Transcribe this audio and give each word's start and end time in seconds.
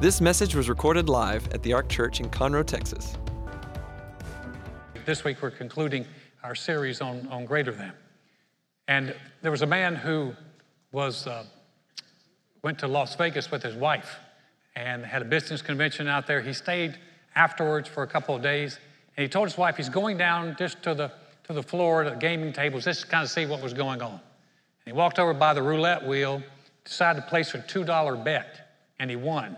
This 0.00 0.20
message 0.20 0.56
was 0.56 0.68
recorded 0.68 1.08
live 1.08 1.46
at 1.54 1.62
the 1.62 1.72
Ark 1.72 1.88
Church 1.88 2.18
in 2.18 2.28
Conroe, 2.28 2.66
Texas. 2.66 3.16
This 5.06 5.22
week 5.22 5.40
we're 5.40 5.52
concluding 5.52 6.04
our 6.42 6.56
series 6.56 7.00
on, 7.00 7.28
on 7.28 7.46
Greater 7.46 7.70
Than. 7.70 7.92
And 8.88 9.14
there 9.40 9.52
was 9.52 9.62
a 9.62 9.66
man 9.66 9.94
who 9.94 10.34
was, 10.90 11.28
uh, 11.28 11.44
went 12.62 12.80
to 12.80 12.88
Las 12.88 13.14
Vegas 13.14 13.52
with 13.52 13.62
his 13.62 13.76
wife 13.76 14.16
and 14.74 15.06
had 15.06 15.22
a 15.22 15.24
business 15.24 15.62
convention 15.62 16.08
out 16.08 16.26
there. 16.26 16.40
He 16.40 16.52
stayed 16.52 16.98
afterwards 17.36 17.88
for 17.88 18.02
a 18.02 18.08
couple 18.08 18.34
of 18.34 18.42
days 18.42 18.80
and 19.16 19.22
he 19.22 19.28
told 19.28 19.48
his 19.48 19.56
wife 19.56 19.76
he's 19.76 19.88
going 19.88 20.18
down 20.18 20.56
just 20.58 20.82
to 20.82 20.94
the, 20.94 21.12
to 21.44 21.52
the 21.52 21.62
floor, 21.62 22.02
to 22.02 22.10
the 22.10 22.16
gaming 22.16 22.52
tables, 22.52 22.84
just 22.84 23.02
to 23.02 23.06
kind 23.06 23.22
of 23.22 23.30
see 23.30 23.46
what 23.46 23.62
was 23.62 23.72
going 23.72 24.02
on. 24.02 24.10
And 24.10 24.20
he 24.86 24.92
walked 24.92 25.20
over 25.20 25.32
by 25.32 25.54
the 25.54 25.62
roulette 25.62 26.04
wheel, 26.04 26.42
decided 26.84 27.20
to 27.22 27.26
place 27.28 27.54
a 27.54 27.58
$2 27.58 28.24
bet, 28.24 28.80
and 28.98 29.08
he 29.08 29.16
won. 29.16 29.56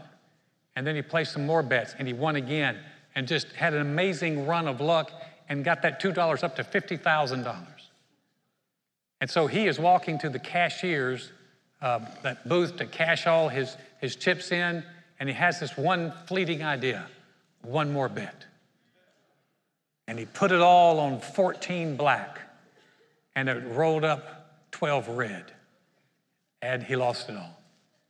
And 0.76 0.86
then 0.86 0.94
he 0.94 1.02
placed 1.02 1.32
some 1.32 1.46
more 1.46 1.62
bets 1.62 1.94
and 1.98 2.06
he 2.06 2.14
won 2.14 2.36
again 2.36 2.78
and 3.14 3.26
just 3.26 3.48
had 3.52 3.74
an 3.74 3.80
amazing 3.80 4.46
run 4.46 4.68
of 4.68 4.80
luck 4.80 5.10
and 5.48 5.64
got 5.64 5.82
that 5.82 6.00
$2 6.00 6.44
up 6.44 6.56
to 6.56 6.62
$50,000. 6.62 7.66
And 9.20 9.30
so 9.30 9.46
he 9.46 9.66
is 9.66 9.78
walking 9.78 10.18
to 10.18 10.28
the 10.28 10.38
cashier's 10.38 11.32
uh, 11.80 12.00
that 12.22 12.48
booth 12.48 12.76
to 12.76 12.86
cash 12.86 13.26
all 13.26 13.48
his, 13.48 13.76
his 14.00 14.16
chips 14.16 14.52
in, 14.52 14.84
and 15.18 15.28
he 15.28 15.34
has 15.34 15.60
this 15.60 15.76
one 15.76 16.12
fleeting 16.26 16.62
idea 16.62 17.06
one 17.62 17.92
more 17.92 18.08
bet. 18.08 18.44
And 20.08 20.18
he 20.18 20.24
put 20.24 20.52
it 20.52 20.60
all 20.60 21.00
on 21.00 21.20
14 21.20 21.96
black, 21.96 22.38
and 23.34 23.48
it 23.48 23.62
rolled 23.66 24.04
up 24.04 24.70
12 24.70 25.08
red, 25.08 25.52
and 26.62 26.82
he 26.82 26.96
lost 26.96 27.28
it 27.28 27.36
all. 27.36 27.60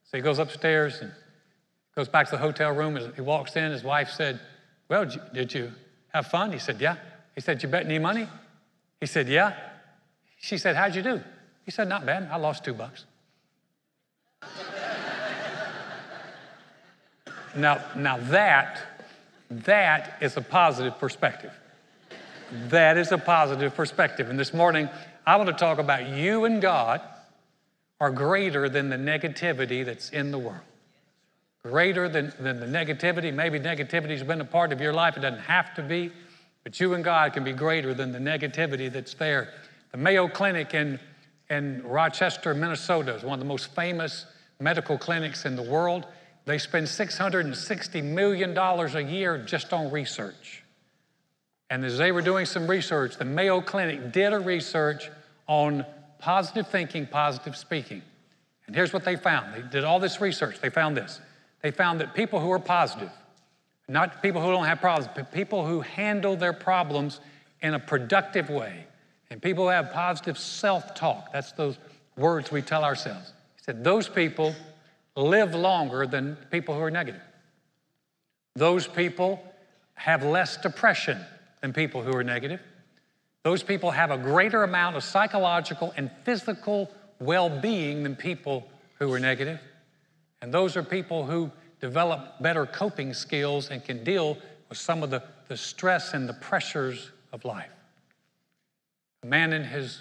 So 0.04 0.16
he 0.18 0.22
goes 0.22 0.38
upstairs 0.38 1.00
and 1.00 1.12
goes 1.96 2.08
back 2.08 2.26
to 2.26 2.32
the 2.32 2.38
hotel 2.38 2.72
room. 2.72 2.98
He 3.14 3.22
walks 3.22 3.56
in, 3.56 3.72
his 3.72 3.82
wife 3.82 4.10
said, 4.10 4.38
Well, 4.88 5.10
did 5.32 5.54
you 5.54 5.72
have 6.12 6.26
fun? 6.26 6.52
He 6.52 6.58
said, 6.58 6.80
Yeah. 6.80 6.96
He 7.34 7.40
said, 7.40 7.62
You 7.62 7.68
bet 7.68 7.86
any 7.86 7.98
money? 7.98 8.28
He 9.00 9.06
said, 9.06 9.28
Yeah. 9.28 9.54
She 10.38 10.58
said, 10.58 10.76
How'd 10.76 10.94
you 10.94 11.02
do? 11.02 11.22
He 11.64 11.70
said, 11.70 11.88
Not 11.88 12.04
bad. 12.04 12.28
I 12.30 12.36
lost 12.36 12.64
two 12.64 12.74
bucks. 12.74 13.06
now, 17.56 17.82
now 17.96 18.18
that, 18.18 18.82
that 19.50 20.18
is 20.20 20.36
a 20.36 20.42
positive 20.42 20.98
perspective. 20.98 21.52
That 22.68 22.98
is 22.98 23.10
a 23.10 23.18
positive 23.18 23.74
perspective. 23.74 24.28
And 24.28 24.38
this 24.38 24.52
morning, 24.52 24.90
I 25.26 25.36
want 25.36 25.48
to 25.48 25.54
talk 25.54 25.78
about 25.78 26.08
you 26.10 26.44
and 26.44 26.60
God 26.60 27.00
are 27.98 28.10
greater 28.10 28.68
than 28.68 28.90
the 28.90 28.96
negativity 28.96 29.82
that's 29.84 30.10
in 30.10 30.30
the 30.30 30.38
world. 30.38 30.60
Greater 31.70 32.08
than, 32.08 32.32
than 32.38 32.60
the 32.60 32.66
negativity. 32.66 33.32
Maybe 33.32 33.58
negativity's 33.58 34.22
been 34.22 34.40
a 34.40 34.44
part 34.44 34.72
of 34.72 34.80
your 34.80 34.92
life. 34.92 35.16
It 35.16 35.20
doesn't 35.20 35.40
have 35.40 35.74
to 35.74 35.82
be. 35.82 36.12
But 36.64 36.78
you 36.80 36.94
and 36.94 37.04
God 37.04 37.32
can 37.32 37.44
be 37.44 37.52
greater 37.52 37.94
than 37.94 38.12
the 38.12 38.18
negativity 38.18 38.90
that's 38.90 39.14
there. 39.14 39.52
The 39.92 39.98
Mayo 39.98 40.28
Clinic 40.28 40.74
in, 40.74 40.98
in 41.48 41.82
Rochester, 41.84 42.54
Minnesota 42.54 43.14
is 43.14 43.22
one 43.22 43.34
of 43.34 43.40
the 43.40 43.46
most 43.46 43.74
famous 43.74 44.26
medical 44.60 44.98
clinics 44.98 45.44
in 45.44 45.56
the 45.56 45.62
world. 45.62 46.06
They 46.44 46.58
spend 46.58 46.86
$660 46.86 48.04
million 48.04 48.56
a 48.56 49.00
year 49.00 49.38
just 49.38 49.72
on 49.72 49.90
research. 49.90 50.62
And 51.70 51.84
as 51.84 51.98
they 51.98 52.12
were 52.12 52.22
doing 52.22 52.46
some 52.46 52.68
research, 52.68 53.16
the 53.16 53.24
Mayo 53.24 53.60
Clinic 53.60 54.12
did 54.12 54.32
a 54.32 54.38
research 54.38 55.10
on 55.48 55.84
positive 56.18 56.68
thinking, 56.68 57.06
positive 57.06 57.56
speaking. 57.56 58.02
And 58.66 58.74
here's 58.74 58.92
what 58.92 59.04
they 59.04 59.16
found. 59.16 59.54
They 59.54 59.62
did 59.68 59.84
all 59.84 59.98
this 59.98 60.20
research. 60.20 60.60
They 60.60 60.70
found 60.70 60.96
this. 60.96 61.20
They 61.62 61.70
found 61.70 62.00
that 62.00 62.14
people 62.14 62.40
who 62.40 62.50
are 62.52 62.58
positive, 62.58 63.10
not 63.88 64.22
people 64.22 64.40
who 64.40 64.50
don't 64.50 64.66
have 64.66 64.80
problems, 64.80 65.08
but 65.14 65.32
people 65.32 65.66
who 65.66 65.80
handle 65.80 66.36
their 66.36 66.52
problems 66.52 67.20
in 67.62 67.74
a 67.74 67.78
productive 67.78 68.50
way. 68.50 68.86
And 69.30 69.42
people 69.42 69.64
who 69.64 69.70
have 69.70 69.92
positive 69.92 70.38
self 70.38 70.94
talk, 70.94 71.32
that's 71.32 71.52
those 71.52 71.78
words 72.16 72.52
we 72.52 72.62
tell 72.62 72.84
ourselves. 72.84 73.32
He 73.56 73.64
said, 73.64 73.82
those 73.82 74.08
people 74.08 74.54
live 75.16 75.54
longer 75.54 76.06
than 76.06 76.36
people 76.50 76.74
who 76.74 76.80
are 76.82 76.90
negative. 76.90 77.22
Those 78.54 78.86
people 78.86 79.42
have 79.94 80.22
less 80.22 80.56
depression 80.56 81.18
than 81.60 81.72
people 81.72 82.02
who 82.02 82.14
are 82.14 82.24
negative. 82.24 82.60
Those 83.42 83.62
people 83.62 83.90
have 83.90 84.10
a 84.10 84.18
greater 84.18 84.62
amount 84.62 84.96
of 84.96 85.04
psychological 85.04 85.92
and 85.96 86.10
physical 86.24 86.90
well 87.20 87.48
being 87.48 88.02
than 88.02 88.16
people 88.16 88.66
who 88.98 89.12
are 89.12 89.20
negative. 89.20 89.60
And 90.42 90.52
those 90.52 90.76
are 90.76 90.82
people 90.82 91.24
who 91.24 91.50
develop 91.80 92.40
better 92.40 92.66
coping 92.66 93.14
skills 93.14 93.70
and 93.70 93.84
can 93.84 94.04
deal 94.04 94.38
with 94.68 94.78
some 94.78 95.02
of 95.02 95.10
the, 95.10 95.22
the 95.48 95.56
stress 95.56 96.14
and 96.14 96.28
the 96.28 96.34
pressures 96.34 97.10
of 97.32 97.44
life. 97.44 97.70
A 99.22 99.26
man 99.26 99.52
and 99.52 99.64
his 99.64 100.00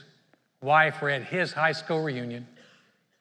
wife 0.62 1.02
were 1.02 1.10
at 1.10 1.24
his 1.24 1.54
high 1.54 1.72
school 1.72 2.02
reunion. 2.02 2.48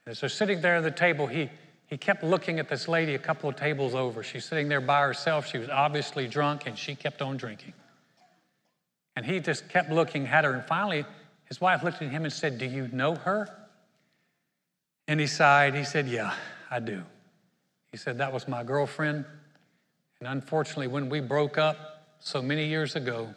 And 0.05 0.13
as 0.13 0.21
they're 0.21 0.29
sitting 0.29 0.61
there 0.61 0.77
at 0.77 0.83
the 0.83 0.91
table, 0.91 1.27
he, 1.27 1.51
he 1.87 1.97
kept 1.97 2.23
looking 2.23 2.59
at 2.59 2.69
this 2.69 2.89
lady 2.89 3.15
a 3.15 3.19
couple 3.19 3.49
of 3.49 3.57
tables 3.57 3.95
over. 3.95 4.23
She's 4.23 4.45
sitting 4.45 4.69
there 4.69 4.81
by 4.81 5.03
herself. 5.03 5.47
She 5.47 5.59
was 5.59 5.69
obviously 5.69 6.29
drunk, 6.29 6.67
and 6.67 6.79
she 6.79 6.95
kept 6.95 7.23
on 7.23 7.37
drinking. 7.37 7.73
And 9.17 9.25
he 9.25 9.41
just 9.41 9.69
kept 9.69 9.91
looking 9.91 10.27
at 10.27 10.45
her. 10.45 10.53
And 10.53 10.65
finally, 10.65 11.05
his 11.45 11.61
wife 11.61 11.83
looked 11.83 12.03
at 12.03 12.11
him 12.11 12.25
and 12.25 12.33
said, 12.33 12.59
Do 12.59 12.67
you 12.67 12.89
know 12.89 13.15
her? 13.15 13.49
And 15.07 15.21
he 15.21 15.27
sighed. 15.27 15.75
He 15.75 15.85
said, 15.85 16.09
Yeah, 16.09 16.35
I 16.75 16.81
do. 16.81 17.05
He 17.93 17.97
said, 17.97 18.19
That 18.19 18.33
was 18.33 18.49
my 18.49 18.65
girlfriend. 18.65 19.25
And 20.19 20.29
unfortunately, 20.29 20.89
when 20.89 21.09
we 21.09 21.21
broke 21.21 21.57
up 21.57 22.17
so 22.19 22.43
many 22.43 22.67
years 22.67 22.97
ago, 22.97 23.33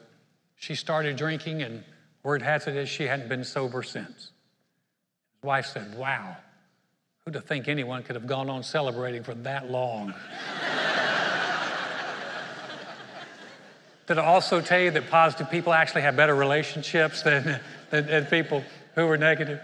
she 0.56 0.74
started 0.74 1.18
drinking, 1.18 1.62
and 1.62 1.84
word 2.24 2.42
has 2.42 2.66
it 2.66 2.76
is 2.76 2.90
she 2.90 3.04
hadn't 3.04 3.30
been 3.30 3.44
sober 3.44 3.84
since. 3.84 4.32
His 5.36 5.44
wife 5.44 5.68
said, 5.68 5.96
Wow, 5.96 6.36
who'd 7.24 7.36
have 7.36 7.46
think 7.46 7.68
anyone 7.68 8.02
could 8.02 8.16
have 8.16 8.26
gone 8.26 8.50
on 8.50 8.64
celebrating 8.64 9.24
for 9.24 9.36
that 9.36 9.70
long? 9.70 10.16
Did 14.08 14.18
I 14.18 14.26
also 14.26 14.62
tell 14.62 14.80
you 14.80 14.90
that 14.90 15.12
positive 15.12 15.52
people 15.52 15.74
actually 15.74 16.02
have 16.02 16.16
better 16.16 16.34
relationships 16.34 17.22
than, 17.22 17.60
than, 17.92 18.08
than 18.08 18.26
people 18.26 18.64
who 18.96 19.08
are 19.08 19.18
negative? 19.18 19.62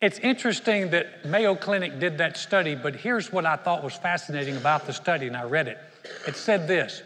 It's 0.00 0.18
interesting 0.18 0.90
that 0.90 1.26
Mayo 1.26 1.54
Clinic 1.54 1.98
did 1.98 2.18
that 2.18 2.38
study, 2.38 2.74
but 2.74 2.96
here's 2.96 3.30
what 3.30 3.44
I 3.44 3.56
thought 3.56 3.84
was 3.84 3.94
fascinating 3.94 4.56
about 4.56 4.86
the 4.86 4.94
study, 4.94 5.26
and 5.26 5.36
I 5.36 5.44
read 5.44 5.68
it. 5.68 5.78
It 6.26 6.36
said 6.36 6.66
this 6.66 7.02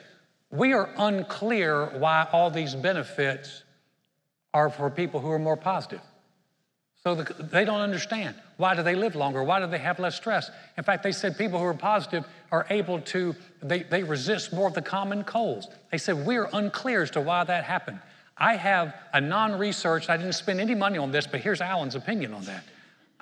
We 0.50 0.72
are 0.72 0.88
unclear 0.96 1.86
why 1.98 2.28
all 2.32 2.50
these 2.50 2.74
benefits 2.74 3.64
are 4.52 4.70
for 4.70 4.88
people 4.90 5.18
who 5.18 5.30
are 5.30 5.40
more 5.40 5.56
positive. 5.56 6.00
So 7.02 7.16
the, 7.16 7.42
they 7.42 7.64
don't 7.64 7.80
understand. 7.80 8.36
Why 8.56 8.76
do 8.76 8.82
they 8.82 8.94
live 8.94 9.16
longer? 9.16 9.42
Why 9.42 9.58
do 9.58 9.66
they 9.66 9.78
have 9.78 9.98
less 9.98 10.14
stress? 10.14 10.50
In 10.78 10.84
fact, 10.84 11.02
they 11.02 11.12
said 11.12 11.36
people 11.36 11.58
who 11.58 11.64
are 11.66 11.74
positive 11.74 12.24
are 12.52 12.64
able 12.70 13.00
to, 13.00 13.34
they, 13.60 13.82
they 13.82 14.04
resist 14.04 14.52
more 14.52 14.68
of 14.68 14.74
the 14.74 14.80
common 14.80 15.24
colds. 15.24 15.68
They 15.90 15.98
said 15.98 16.24
we're 16.24 16.48
unclear 16.52 17.02
as 17.02 17.10
to 17.10 17.20
why 17.20 17.42
that 17.44 17.64
happened. 17.64 17.98
I 18.38 18.54
have 18.54 18.94
a 19.12 19.20
non 19.20 19.58
research, 19.58 20.08
I 20.08 20.16
didn't 20.16 20.32
spend 20.34 20.60
any 20.60 20.74
money 20.76 20.98
on 20.98 21.10
this, 21.10 21.26
but 21.26 21.40
here's 21.40 21.60
Alan's 21.60 21.96
opinion 21.96 22.32
on 22.32 22.44
that. 22.44 22.64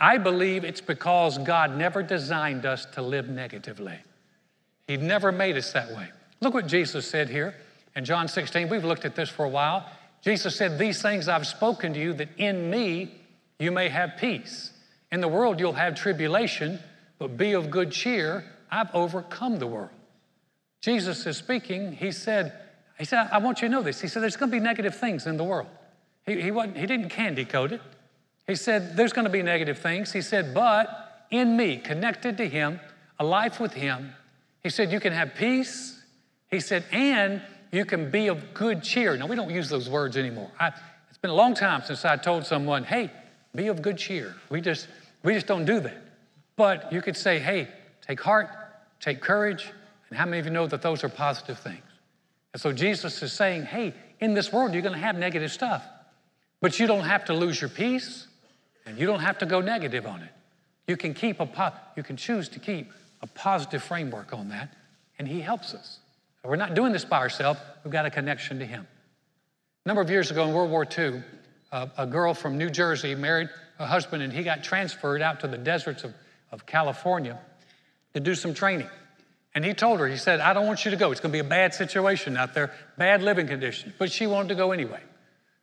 I 0.03 0.19
believe 0.19 0.65
it's 0.65 0.81
because 0.81 1.39
God 1.39 1.77
never 1.77 2.03
designed 2.03 2.67
us 2.67 2.87
to 2.87 3.03
live 3.03 3.29
negatively. 3.29 3.95
He 4.89 4.97
never 4.97 5.31
made 5.31 5.57
us 5.57 5.73
that 5.75 5.93
way. 5.93 6.09
Look 6.41 6.55
what 6.55 6.67
Jesus 6.67 7.09
said 7.09 7.31
here 7.31 7.55
in 7.95 8.05
John 8.05 8.27
16. 8.27 8.69
We've 8.69 8.85
looked 8.85 9.05
at 9.05 9.15
this 9.15 9.29
for 9.29 9.45
a 9.45 9.49
while. 9.49 9.89
Jesus 10.21 10.57
said, 10.57 10.77
These 10.77 11.01
things 11.01 11.29
I've 11.29 11.47
spoken 11.47 11.95
to 11.95 12.01
you, 12.01 12.15
that 12.15 12.31
in 12.37 12.69
me 12.69 13.15
you 13.61 13.71
may 13.71 13.89
have 13.91 14.17
peace. 14.19 14.73
In 15.13 15.21
the 15.21 15.29
world 15.29 15.61
you'll 15.61 15.73
have 15.75 15.95
tribulation, 15.95 16.81
but 17.21 17.37
be 17.37 17.53
of 17.53 17.71
good 17.71 17.93
cheer. 17.93 18.45
I've 18.73 18.93
overcome 18.93 19.61
the 19.61 19.69
world. 19.69 19.91
Jesus 20.81 21.25
is 21.27 21.37
speaking. 21.37 21.93
He 21.93 22.11
said, 22.11 22.53
he 22.99 23.05
said, 23.05 23.29
I 23.31 23.39
want 23.39 23.63
you 23.63 23.69
to 23.69 23.73
know 23.73 23.83
this. 23.83 24.01
He 24.01 24.09
said, 24.09 24.21
there's 24.21 24.37
going 24.37 24.51
to 24.51 24.57
be 24.57 24.61
negative 24.61 24.97
things 24.97 25.29
in 25.29 25.37
the 25.37 25.45
world. 25.45 25.69
He, 26.27 26.43
he, 26.43 26.51
wasn't, 26.51 26.77
he 26.77 26.87
didn't 26.87 27.11
candy 27.11 27.45
coat 27.45 27.71
it. 27.71 27.81
He 28.47 28.57
said, 28.57 28.97
There's 28.97 29.13
going 29.13 29.25
to 29.25 29.31
be 29.31 29.43
negative 29.43 29.79
things. 29.79 30.13
He 30.13 30.23
said, 30.23 30.55
But 30.55 31.27
in 31.31 31.57
me, 31.57 31.79
connected 31.79 32.37
to 32.39 32.49
Him, 32.49 32.81
a 33.19 33.25
life 33.25 33.61
with 33.61 33.73
Him, 33.73 34.13
He 34.63 34.71
said, 34.71 34.93
You 34.93 35.01
can 35.01 35.13
have 35.13 35.35
peace. 35.35 36.01
He 36.51 36.61
said, 36.61 36.85
And 36.93 37.43
you 37.71 37.85
can 37.85 38.11
be 38.11 38.29
of 38.29 38.55
good 38.55 38.83
cheer. 38.83 39.17
Now, 39.17 39.27
we 39.27 39.37
don't 39.37 39.51
use 39.51 39.69
those 39.69 39.89
words 39.89 40.17
anymore. 40.17 40.51
I, 40.61 40.73
it's 41.09 41.19
been 41.19 41.31
a 41.31 41.35
long 41.35 41.55
time 41.55 41.83
since 41.85 42.05
I 42.05 42.17
told 42.17 42.45
someone, 42.45 42.85
Hey, 42.85 43.11
be 43.55 43.69
of 43.69 43.83
good 43.83 43.99
cheer. 43.99 44.35
We 44.51 44.61
just, 44.61 44.89
we 45.23 45.35
just 45.35 45.47
don't 45.47 45.65
do 45.65 45.81
that. 45.81 45.97
But 46.57 46.93
you 46.93 47.01
could 47.01 47.17
say, 47.17 47.39
Hey, 47.39 47.69
take 48.07 48.21
heart, 48.21 48.49
take 49.01 49.21
courage. 49.21 49.71
And 50.11 50.19
how 50.19 50.27
many 50.27 50.41
of 50.41 50.45
you 50.45 50.53
know 50.53 50.67
that 50.67 50.83
those 50.83 51.03
are 51.05 51.09
positive 51.09 51.59
things? 51.59 51.83
And 52.53 52.61
so 52.61 52.73
Jesus 52.73 53.23
is 53.23 53.33
saying, 53.33 53.63
Hey, 53.65 53.95
in 54.21 54.35
this 54.35 54.53
world, 54.53 54.73
you're 54.73 54.83
going 54.83 54.95
to 54.95 55.01
have 55.01 55.17
negative 55.17 55.51
stuff. 55.51 55.85
But 56.61 56.79
you 56.79 56.87
don't 56.87 57.05
have 57.05 57.25
to 57.27 57.35
lose 57.35 57.61
your 57.61 57.71
peace. 57.71 58.29
And 58.87 58.99
you 58.99 59.07
don't 59.07 59.21
have 59.21 59.39
to 59.39 59.47
go 59.47 59.61
negative 59.61 60.07
on 60.07 60.23
it. 60.23 60.31
You 60.87 60.97
can 60.97 61.15
keep 61.15 61.41
a 61.41 61.47
po- 61.47 61.73
you 61.97 62.03
can 62.03 62.17
choose 62.17 62.49
to 62.51 62.59
keep 62.59 62.93
a 63.21 63.27
positive 63.27 63.83
framework 63.83 64.33
on 64.33 64.49
that 64.49 64.75
and 65.19 65.29
He 65.29 65.41
helps 65.41 65.75
us. 65.75 65.99
We're 66.45 66.57
not 66.57 66.75
doing 66.75 66.93
this 66.93 67.05
by 67.05 67.19
ourselves, 67.19 67.61
we've 67.85 67.93
got 67.93 68.07
a 68.07 68.11
connection 68.11 68.59
to 68.59 68.67
Him. 68.67 68.87
A 69.85 69.89
number 69.89 70.03
of 70.03 70.11
years 70.11 70.31
ago 70.31 70.45
in 70.45 70.53
World 70.53 70.71
War 70.71 70.87
II, 70.87 71.23
uh, 71.71 71.87
a 71.97 72.07
girl 72.07 72.35
from 72.35 72.59
New 72.59 72.71
Jersey 72.71 73.15
married 73.15 73.49
a 73.79 73.87
husband, 73.87 74.23
and 74.23 74.33
he 74.33 74.43
got 74.43 74.63
transferred 74.63 75.23
out 75.23 75.41
to 75.41 75.49
the 75.49 75.59
deserts 75.59 76.05
of, 76.05 76.15
of 76.51 76.67
California 76.67 77.39
to 78.15 78.21
do 78.21 78.35
some 78.35 78.55
training. 78.55 78.89
And 79.55 79.65
he 79.65 79.75
told 79.75 80.01
her, 80.01 80.09
he 80.09 80.17
said, 80.17 80.41
I 80.41 80.55
don't 80.55 80.67
want 80.67 80.85
you 80.85 80.91
to 80.91 80.97
go. 80.97 81.11
It's 81.13 81.21
going 81.21 81.31
to 81.31 81.37
be 81.37 81.45
a 81.47 81.49
bad 81.49 81.75
situation 81.75 82.37
out 82.37 82.55
there, 82.55 82.73
bad 82.97 83.23
living 83.23 83.47
conditions. 83.47 83.95
But 83.99 84.11
she 84.11 84.27
wanted 84.27 84.49
to 84.49 84.55
go 84.55 84.73
anyway. 84.73 85.01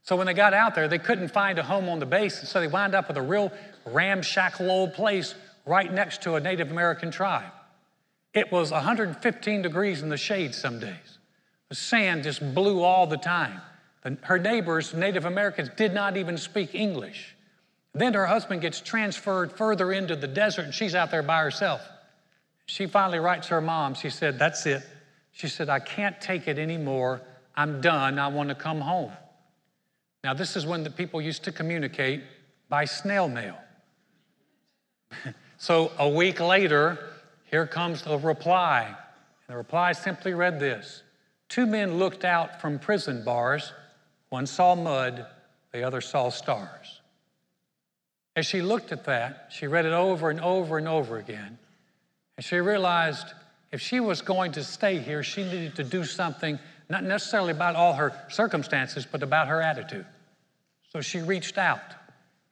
So 0.09 0.15
when 0.15 0.25
they 0.25 0.33
got 0.33 0.55
out 0.55 0.73
there, 0.73 0.87
they 0.87 0.97
couldn't 0.97 1.27
find 1.27 1.59
a 1.59 1.61
home 1.61 1.87
on 1.87 1.99
the 1.99 2.05
base, 2.07 2.49
so 2.49 2.59
they 2.59 2.65
wind 2.65 2.95
up 2.95 3.09
with 3.09 3.17
a 3.17 3.21
real 3.21 3.51
ramshackle 3.85 4.67
old 4.71 4.95
place 4.95 5.35
right 5.67 5.93
next 5.93 6.23
to 6.23 6.33
a 6.33 6.39
Native 6.39 6.71
American 6.71 7.11
tribe. 7.11 7.51
It 8.33 8.51
was 8.51 8.71
115 8.71 9.61
degrees 9.61 10.01
in 10.01 10.09
the 10.09 10.17
shade 10.17 10.55
some 10.55 10.79
days. 10.79 11.19
The 11.67 11.75
sand 11.75 12.23
just 12.23 12.55
blew 12.55 12.81
all 12.81 13.05
the 13.05 13.17
time. 13.17 13.61
Her 14.21 14.39
neighbors, 14.39 14.95
Native 14.95 15.25
Americans, 15.25 15.69
did 15.77 15.93
not 15.93 16.17
even 16.17 16.39
speak 16.39 16.73
English. 16.73 17.35
Then 17.93 18.15
her 18.15 18.25
husband 18.25 18.61
gets 18.61 18.81
transferred 18.81 19.51
further 19.51 19.91
into 19.91 20.15
the 20.15 20.27
desert 20.27 20.65
and 20.65 20.73
she's 20.73 20.95
out 20.95 21.11
there 21.11 21.21
by 21.21 21.43
herself. 21.43 21.87
She 22.65 22.87
finally 22.87 23.19
writes 23.19 23.49
her 23.49 23.61
mom. 23.61 23.93
She 23.93 24.09
said, 24.09 24.39
That's 24.39 24.65
it. 24.65 24.81
She 25.33 25.47
said, 25.47 25.69
I 25.69 25.79
can't 25.79 26.19
take 26.19 26.47
it 26.47 26.57
anymore. 26.57 27.21
I'm 27.55 27.79
done. 27.79 28.17
I 28.17 28.29
want 28.29 28.49
to 28.49 28.55
come 28.55 28.81
home. 28.81 29.11
Now, 30.23 30.33
this 30.33 30.55
is 30.55 30.65
when 30.65 30.83
the 30.83 30.89
people 30.89 31.21
used 31.21 31.43
to 31.45 31.51
communicate 31.51 32.23
by 32.67 32.85
snail 32.85 33.27
mail. 33.27 33.57
so 35.57 35.91
a 35.97 36.09
week 36.09 36.39
later, 36.39 36.99
here 37.45 37.65
comes 37.65 38.01
the 38.01 38.17
reply. 38.17 38.85
And 38.87 39.53
the 39.53 39.57
reply 39.57 39.93
simply 39.93 40.33
read 40.33 40.59
this 40.59 41.03
Two 41.47 41.65
men 41.65 41.97
looked 41.97 42.25
out 42.25 42.61
from 42.61 42.79
prison 42.79 43.23
bars. 43.23 43.73
One 44.29 44.45
saw 44.45 44.75
mud, 44.75 45.25
the 45.71 45.83
other 45.83 46.01
saw 46.01 46.29
stars. 46.29 47.01
As 48.35 48.45
she 48.45 48.61
looked 48.61 48.91
at 48.91 49.05
that, 49.05 49.49
she 49.51 49.65
read 49.65 49.85
it 49.85 49.93
over 49.93 50.29
and 50.29 50.39
over 50.39 50.77
and 50.77 50.87
over 50.87 51.17
again. 51.17 51.57
And 52.37 52.45
she 52.45 52.57
realized 52.57 53.27
if 53.71 53.81
she 53.81 53.99
was 53.99 54.21
going 54.21 54.51
to 54.53 54.63
stay 54.63 54.99
here, 54.99 55.23
she 55.23 55.43
needed 55.43 55.75
to 55.75 55.83
do 55.83 56.03
something, 56.03 56.59
not 56.89 57.03
necessarily 57.03 57.51
about 57.51 57.75
all 57.75 57.93
her 57.93 58.13
circumstances, 58.29 59.05
but 59.09 59.23
about 59.23 59.47
her 59.47 59.61
attitude. 59.61 60.05
So 60.91 61.01
she 61.01 61.19
reached 61.19 61.57
out 61.57 61.81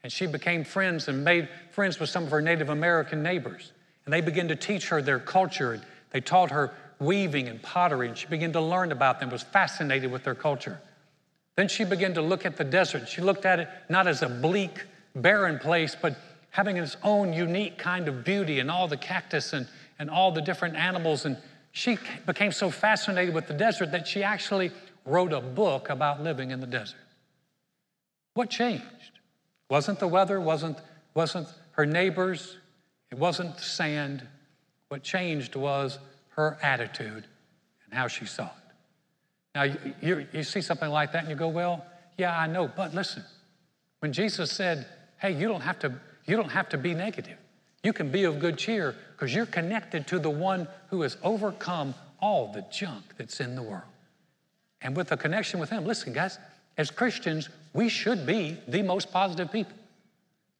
and 0.04 0.12
she 0.12 0.28
became 0.28 0.64
friends 0.64 1.08
and 1.08 1.26
made 1.26 1.50
friends 1.72 2.00
with 2.00 2.10
some 2.10 2.24
of 2.24 2.32
her 2.32 2.42
Native 2.42 2.70
American 2.70 3.24
neighbors. 3.24 3.72
And 4.06 4.14
they 4.14 4.22
began 4.22 4.48
to 4.50 4.56
teach 4.56 4.90
her 4.90 5.02
their 5.02 5.20
culture. 5.20 5.82
They 6.12 6.22
taught 6.22 6.52
her 6.52 6.74
weaving 7.00 7.48
and 7.48 7.62
pottery, 7.62 8.08
and 8.08 8.18
she 8.18 8.28
began 8.28 8.54
to 8.54 8.62
learn 8.62 8.92
about 8.92 9.20
them, 9.20 9.30
was 9.30 9.44
fascinated 9.44 10.12
with 10.12 10.24
their 10.24 10.36
culture. 10.36 10.80
Then 11.56 11.68
she 11.68 11.84
began 11.84 12.14
to 12.14 12.22
look 12.22 12.46
at 12.46 12.56
the 12.58 12.64
desert. 12.64 13.10
She 13.10 13.22
looked 13.22 13.46
at 13.46 13.60
it 13.60 13.68
not 13.90 14.08
as 14.08 14.22
a 14.22 14.30
bleak, 14.30 14.86
barren 15.16 15.60
place, 15.60 15.96
but 16.00 16.16
having 16.52 16.78
its 16.78 16.96
own 17.04 17.34
unique 17.34 17.78
kind 17.78 18.08
of 18.08 18.24
beauty 18.24 18.60
and 18.60 18.72
all 18.72 18.88
the 18.88 18.98
cactus 18.98 19.54
and, 19.54 19.68
and 20.00 20.10
all 20.10 20.32
the 20.32 20.42
different 20.42 20.76
animals. 20.76 21.26
And 21.26 21.38
she 21.72 21.98
became 22.26 22.52
so 22.52 22.70
fascinated 22.70 23.34
with 23.34 23.48
the 23.48 23.54
desert 23.54 23.92
that 23.92 24.08
she 24.08 24.24
actually 24.24 24.72
wrote 25.06 25.34
a 25.34 25.42
book 25.42 25.90
about 25.90 26.22
living 26.22 26.52
in 26.52 26.60
the 26.60 26.68
desert. 26.68 27.00
What 28.34 28.50
changed? 28.50 28.84
Wasn't 29.70 30.00
the 30.00 30.08
weather, 30.08 30.40
wasn't, 30.40 30.78
wasn't 31.14 31.48
her 31.72 31.86
neighbors, 31.86 32.58
it 33.12 33.18
wasn't 33.18 33.58
the 33.58 33.64
sand. 33.64 34.26
What 34.90 35.04
changed 35.04 35.56
was 35.56 36.00
her 36.30 36.58
attitude 36.62 37.26
and 37.86 37.94
how 37.94 38.08
she 38.08 38.26
saw 38.26 38.46
it. 38.46 38.52
Now, 39.56 39.64
you, 39.64 39.78
you, 40.02 40.28
you 40.34 40.44
see 40.44 40.62
something 40.62 40.90
like 40.90 41.12
that 41.14 41.22
and 41.24 41.30
you 41.30 41.36
go, 41.36 41.48
well, 41.48 41.86
yeah, 42.18 42.38
I 42.38 42.48
know, 42.48 42.68
but 42.68 42.94
listen, 42.94 43.24
when 44.00 44.14
Jesus 44.14 44.52
said, 44.52 44.88
hey, 45.20 45.32
you 45.32 45.48
don't 45.48 45.62
have 45.62 45.80
to, 45.80 45.94
you 46.26 46.36
don't 46.36 46.52
have 46.52 46.70
to 46.70 46.78
be 46.78 46.94
negative. 46.94 47.38
You 47.88 47.94
can 47.94 48.10
be 48.10 48.26
of 48.26 48.40
good 48.40 48.58
cheer 48.58 48.96
because 49.14 49.34
you're 49.34 49.46
connected 49.46 50.08
to 50.08 50.20
the 50.20 50.30
one 50.30 50.68
who 50.90 51.04
has 51.04 51.16
overcome 51.24 51.96
all 52.20 52.52
the 52.52 52.66
junk 52.70 53.16
that's 53.18 53.40
in 53.40 53.56
the 53.56 53.64
world. 53.64 53.90
And 54.82 54.94
with 54.94 55.14
a 55.14 55.16
connection 55.16 55.58
with 55.58 55.70
him, 55.70 55.86
listen, 55.86 56.12
guys, 56.12 56.38
as 56.78 56.92
Christians, 56.92 57.48
we 57.72 57.88
should 57.88 58.26
be 58.26 58.58
the 58.68 58.82
most 58.82 59.10
positive 59.14 59.54
people. 59.54 59.72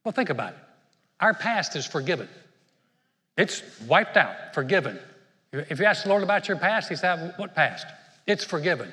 Well, 0.04 0.12
think 0.12 0.30
about 0.30 0.54
it. 0.54 0.58
Our 1.20 1.34
past 1.34 1.76
is 1.76 1.84
forgiven, 1.84 2.30
it's 3.36 3.62
wiped 3.86 4.16
out, 4.16 4.54
forgiven. 4.54 4.98
If 5.52 5.80
you 5.80 5.84
ask 5.84 6.04
the 6.04 6.08
Lord 6.08 6.22
about 6.22 6.48
your 6.48 6.56
past, 6.56 6.88
He 6.88 6.96
said, 6.96 7.34
What 7.36 7.54
past? 7.54 7.86
It's 8.26 8.42
forgiven. 8.42 8.90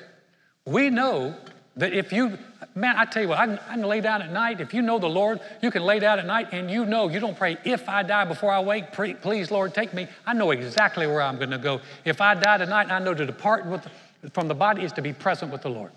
We 0.66 0.90
know 0.90 1.34
that 1.76 1.94
if 1.94 2.12
you, 2.12 2.36
man, 2.76 2.96
I 2.96 3.06
tell 3.06 3.22
you 3.22 3.28
what, 3.28 3.38
I 3.38 3.46
can, 3.46 3.58
I 3.58 3.74
can, 3.74 3.82
lay 3.82 4.00
down 4.00 4.22
at 4.22 4.30
night. 4.30 4.60
If 4.60 4.74
you 4.74 4.82
know 4.82 4.98
the 4.98 5.08
Lord, 5.08 5.40
you 5.62 5.70
can 5.70 5.82
lay 5.82 5.98
down 5.98 6.18
at 6.18 6.26
night 6.26 6.48
and 6.52 6.70
you 6.70 6.84
know 6.84 7.08
you 7.08 7.18
don't 7.18 7.36
pray, 7.36 7.56
if 7.64 7.88
I 7.88 8.02
die 8.02 8.26
before 8.26 8.52
I 8.52 8.60
wake, 8.60 8.92
please, 8.92 9.50
Lord, 9.50 9.74
take 9.74 9.94
me. 9.94 10.06
I 10.26 10.34
know 10.34 10.50
exactly 10.50 11.06
where 11.06 11.22
I'm 11.22 11.36
going 11.36 11.50
to 11.50 11.58
go. 11.58 11.80
If 12.04 12.20
I 12.20 12.34
die 12.34 12.58
tonight, 12.58 12.90
I 12.90 12.98
know 12.98 13.14
to 13.14 13.26
depart 13.26 13.66
with, 13.66 13.86
from 14.32 14.46
the 14.46 14.54
body 14.54 14.84
is 14.84 14.92
to 14.92 15.02
be 15.02 15.12
present 15.12 15.50
with 15.50 15.62
the 15.62 15.70
Lord. 15.70 15.90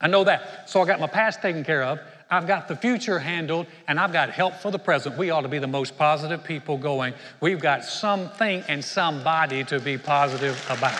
I 0.00 0.08
know 0.08 0.24
that. 0.24 0.68
So 0.68 0.82
I 0.82 0.86
got 0.86 1.00
my 1.00 1.06
past 1.06 1.42
taken 1.42 1.64
care 1.64 1.82
of. 1.82 2.00
I've 2.30 2.46
got 2.46 2.66
the 2.68 2.76
future 2.76 3.18
handled, 3.18 3.66
and 3.86 4.00
I've 4.00 4.12
got 4.12 4.30
help 4.30 4.54
for 4.54 4.70
the 4.70 4.78
present. 4.78 5.16
We 5.18 5.30
ought 5.30 5.42
to 5.42 5.48
be 5.48 5.58
the 5.58 5.66
most 5.66 5.96
positive 5.98 6.42
people 6.42 6.78
going. 6.78 7.14
We've 7.40 7.60
got 7.60 7.84
something 7.84 8.64
and 8.66 8.82
somebody 8.82 9.62
to 9.64 9.78
be 9.78 9.98
positive 9.98 10.62
about. 10.70 10.98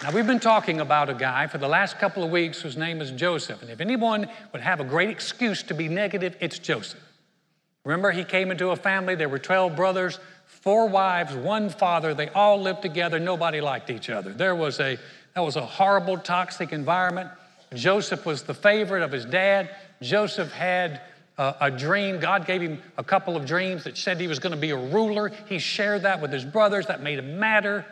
Now, 0.00 0.12
we've 0.12 0.28
been 0.28 0.38
talking 0.38 0.78
about 0.80 1.10
a 1.10 1.14
guy 1.14 1.48
for 1.48 1.58
the 1.58 1.66
last 1.66 1.98
couple 1.98 2.22
of 2.22 2.30
weeks 2.30 2.62
whose 2.62 2.76
name 2.76 3.00
is 3.00 3.10
Joseph. 3.10 3.62
And 3.62 3.70
if 3.70 3.80
anyone 3.80 4.28
would 4.52 4.62
have 4.62 4.78
a 4.78 4.84
great 4.84 5.10
excuse 5.10 5.64
to 5.64 5.74
be 5.74 5.88
negative, 5.88 6.36
it's 6.38 6.60
Joseph. 6.60 7.02
Remember, 7.84 8.12
he 8.12 8.22
came 8.22 8.52
into 8.52 8.70
a 8.70 8.76
family, 8.76 9.16
there 9.16 9.28
were 9.28 9.40
12 9.40 9.74
brothers, 9.74 10.20
four 10.46 10.88
wives, 10.88 11.34
one 11.34 11.68
father. 11.68 12.14
They 12.14 12.28
all 12.28 12.60
lived 12.60 12.82
together. 12.82 13.18
Nobody 13.18 13.60
liked 13.60 13.90
each 13.90 14.08
other. 14.08 14.32
There 14.32 14.54
was 14.54 14.78
a, 14.78 14.98
that 15.34 15.40
was 15.40 15.56
a 15.56 15.66
horrible, 15.66 16.16
toxic 16.16 16.72
environment. 16.72 17.30
Joseph 17.74 18.24
was 18.24 18.44
the 18.44 18.54
favorite 18.54 19.02
of 19.02 19.10
his 19.10 19.24
dad. 19.24 19.68
Joseph 20.00 20.52
had 20.52 21.00
a, 21.38 21.56
a 21.62 21.70
dream. 21.72 22.20
God 22.20 22.46
gave 22.46 22.60
him 22.60 22.80
a 22.98 23.02
couple 23.02 23.36
of 23.36 23.46
dreams 23.46 23.82
that 23.82 23.98
said 23.98 24.20
he 24.20 24.28
was 24.28 24.38
going 24.38 24.54
to 24.54 24.60
be 24.60 24.70
a 24.70 24.76
ruler. 24.76 25.32
He 25.48 25.58
shared 25.58 26.02
that 26.02 26.22
with 26.22 26.32
his 26.32 26.44
brothers. 26.44 26.86
That 26.86 27.02
made 27.02 27.18
him 27.18 27.40
matter. 27.40 27.84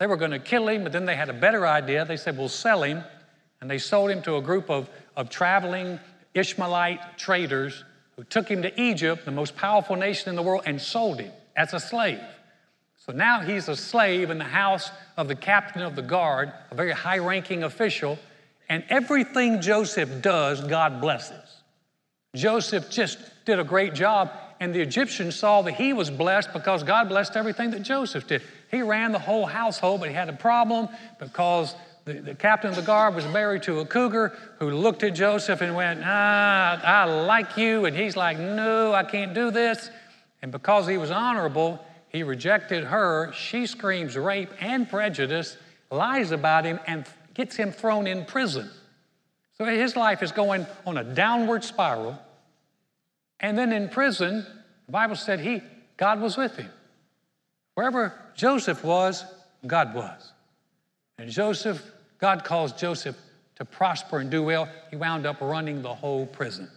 They 0.00 0.06
were 0.06 0.16
going 0.16 0.30
to 0.30 0.38
kill 0.38 0.66
him, 0.68 0.82
but 0.82 0.92
then 0.92 1.04
they 1.04 1.14
had 1.14 1.28
a 1.28 1.34
better 1.34 1.66
idea. 1.66 2.04
They 2.06 2.16
said, 2.16 2.36
We'll 2.36 2.48
sell 2.48 2.82
him. 2.82 3.04
And 3.60 3.70
they 3.70 3.76
sold 3.78 4.10
him 4.10 4.22
to 4.22 4.36
a 4.36 4.42
group 4.42 4.70
of, 4.70 4.88
of 5.14 5.28
traveling 5.28 6.00
Ishmaelite 6.32 7.18
traders 7.18 7.84
who 8.16 8.24
took 8.24 8.48
him 8.48 8.62
to 8.62 8.80
Egypt, 8.80 9.26
the 9.26 9.30
most 9.30 9.54
powerful 9.56 9.96
nation 9.96 10.30
in 10.30 10.36
the 10.36 10.42
world, 10.42 10.62
and 10.64 10.80
sold 10.80 11.20
him 11.20 11.30
as 11.54 11.74
a 11.74 11.80
slave. 11.80 12.20
So 12.96 13.12
now 13.12 13.40
he's 13.40 13.68
a 13.68 13.76
slave 13.76 14.30
in 14.30 14.38
the 14.38 14.44
house 14.44 14.90
of 15.18 15.28
the 15.28 15.34
captain 15.34 15.82
of 15.82 15.96
the 15.96 16.02
guard, 16.02 16.50
a 16.70 16.74
very 16.74 16.92
high 16.92 17.18
ranking 17.18 17.62
official, 17.62 18.18
and 18.70 18.82
everything 18.88 19.60
Joseph 19.60 20.22
does, 20.22 20.62
God 20.62 21.02
blesses. 21.02 21.62
Joseph 22.34 22.88
just 22.88 23.18
did 23.44 23.58
a 23.58 23.64
great 23.64 23.94
job, 23.94 24.30
and 24.60 24.74
the 24.74 24.80
Egyptians 24.80 25.34
saw 25.36 25.60
that 25.62 25.72
he 25.74 25.92
was 25.92 26.08
blessed 26.08 26.52
because 26.54 26.84
God 26.84 27.08
blessed 27.08 27.36
everything 27.36 27.70
that 27.72 27.82
Joseph 27.82 28.26
did. 28.26 28.42
He 28.70 28.82
ran 28.82 29.12
the 29.12 29.18
whole 29.18 29.46
household, 29.46 30.00
but 30.00 30.08
he 30.08 30.14
had 30.14 30.28
a 30.28 30.34
problem 30.34 30.88
because 31.18 31.74
the, 32.04 32.14
the, 32.14 32.34
captain 32.34 32.70
of 32.70 32.76
the 32.76 32.82
guard 32.82 33.14
was 33.14 33.26
married 33.26 33.64
to 33.64 33.80
a 33.80 33.86
cougar 33.86 34.36
who 34.58 34.70
looked 34.70 35.02
at 35.02 35.14
Joseph 35.14 35.60
and 35.60 35.74
went, 35.74 36.00
Ah, 36.04 36.80
I 36.82 37.04
like 37.04 37.56
you. 37.56 37.84
And 37.84 37.96
he's 37.96 38.16
like, 38.16 38.38
No, 38.38 38.92
I 38.92 39.02
can't 39.02 39.34
do 39.34 39.50
this. 39.50 39.90
And 40.42 40.52
because 40.52 40.86
he 40.86 40.98
was 40.98 41.10
honorable, 41.10 41.84
he 42.08 42.22
rejected 42.22 42.84
her. 42.84 43.32
She 43.32 43.66
screams 43.66 44.16
rape 44.16 44.50
and 44.60 44.88
prejudice, 44.88 45.56
lies 45.90 46.30
about 46.30 46.64
him, 46.64 46.80
and 46.86 47.04
gets 47.34 47.56
him 47.56 47.72
thrown 47.72 48.06
in 48.06 48.24
prison. 48.24 48.70
So 49.58 49.64
his 49.64 49.96
life 49.96 50.22
is 50.22 50.32
going 50.32 50.66
on 50.86 50.96
a 50.96 51.04
downward 51.04 51.64
spiral. 51.64 52.18
And 53.40 53.58
then 53.58 53.72
in 53.72 53.88
prison, 53.88 54.46
the 54.86 54.92
Bible 54.92 55.16
said 55.16 55.40
he, 55.40 55.62
God 55.96 56.20
was 56.20 56.36
with 56.36 56.56
him. 56.56 56.70
Wherever 57.80 58.12
Joseph 58.34 58.84
was, 58.84 59.24
God 59.66 59.94
was. 59.94 60.32
And 61.16 61.30
Joseph, 61.30 61.82
God 62.18 62.44
calls 62.44 62.74
Joseph 62.74 63.16
to 63.56 63.64
prosper 63.64 64.18
and 64.18 64.30
do 64.30 64.42
well. 64.42 64.68
He 64.90 64.96
wound 64.96 65.24
up 65.24 65.40
running 65.40 65.80
the 65.80 65.94
whole 65.94 66.26
prison. 66.26 66.68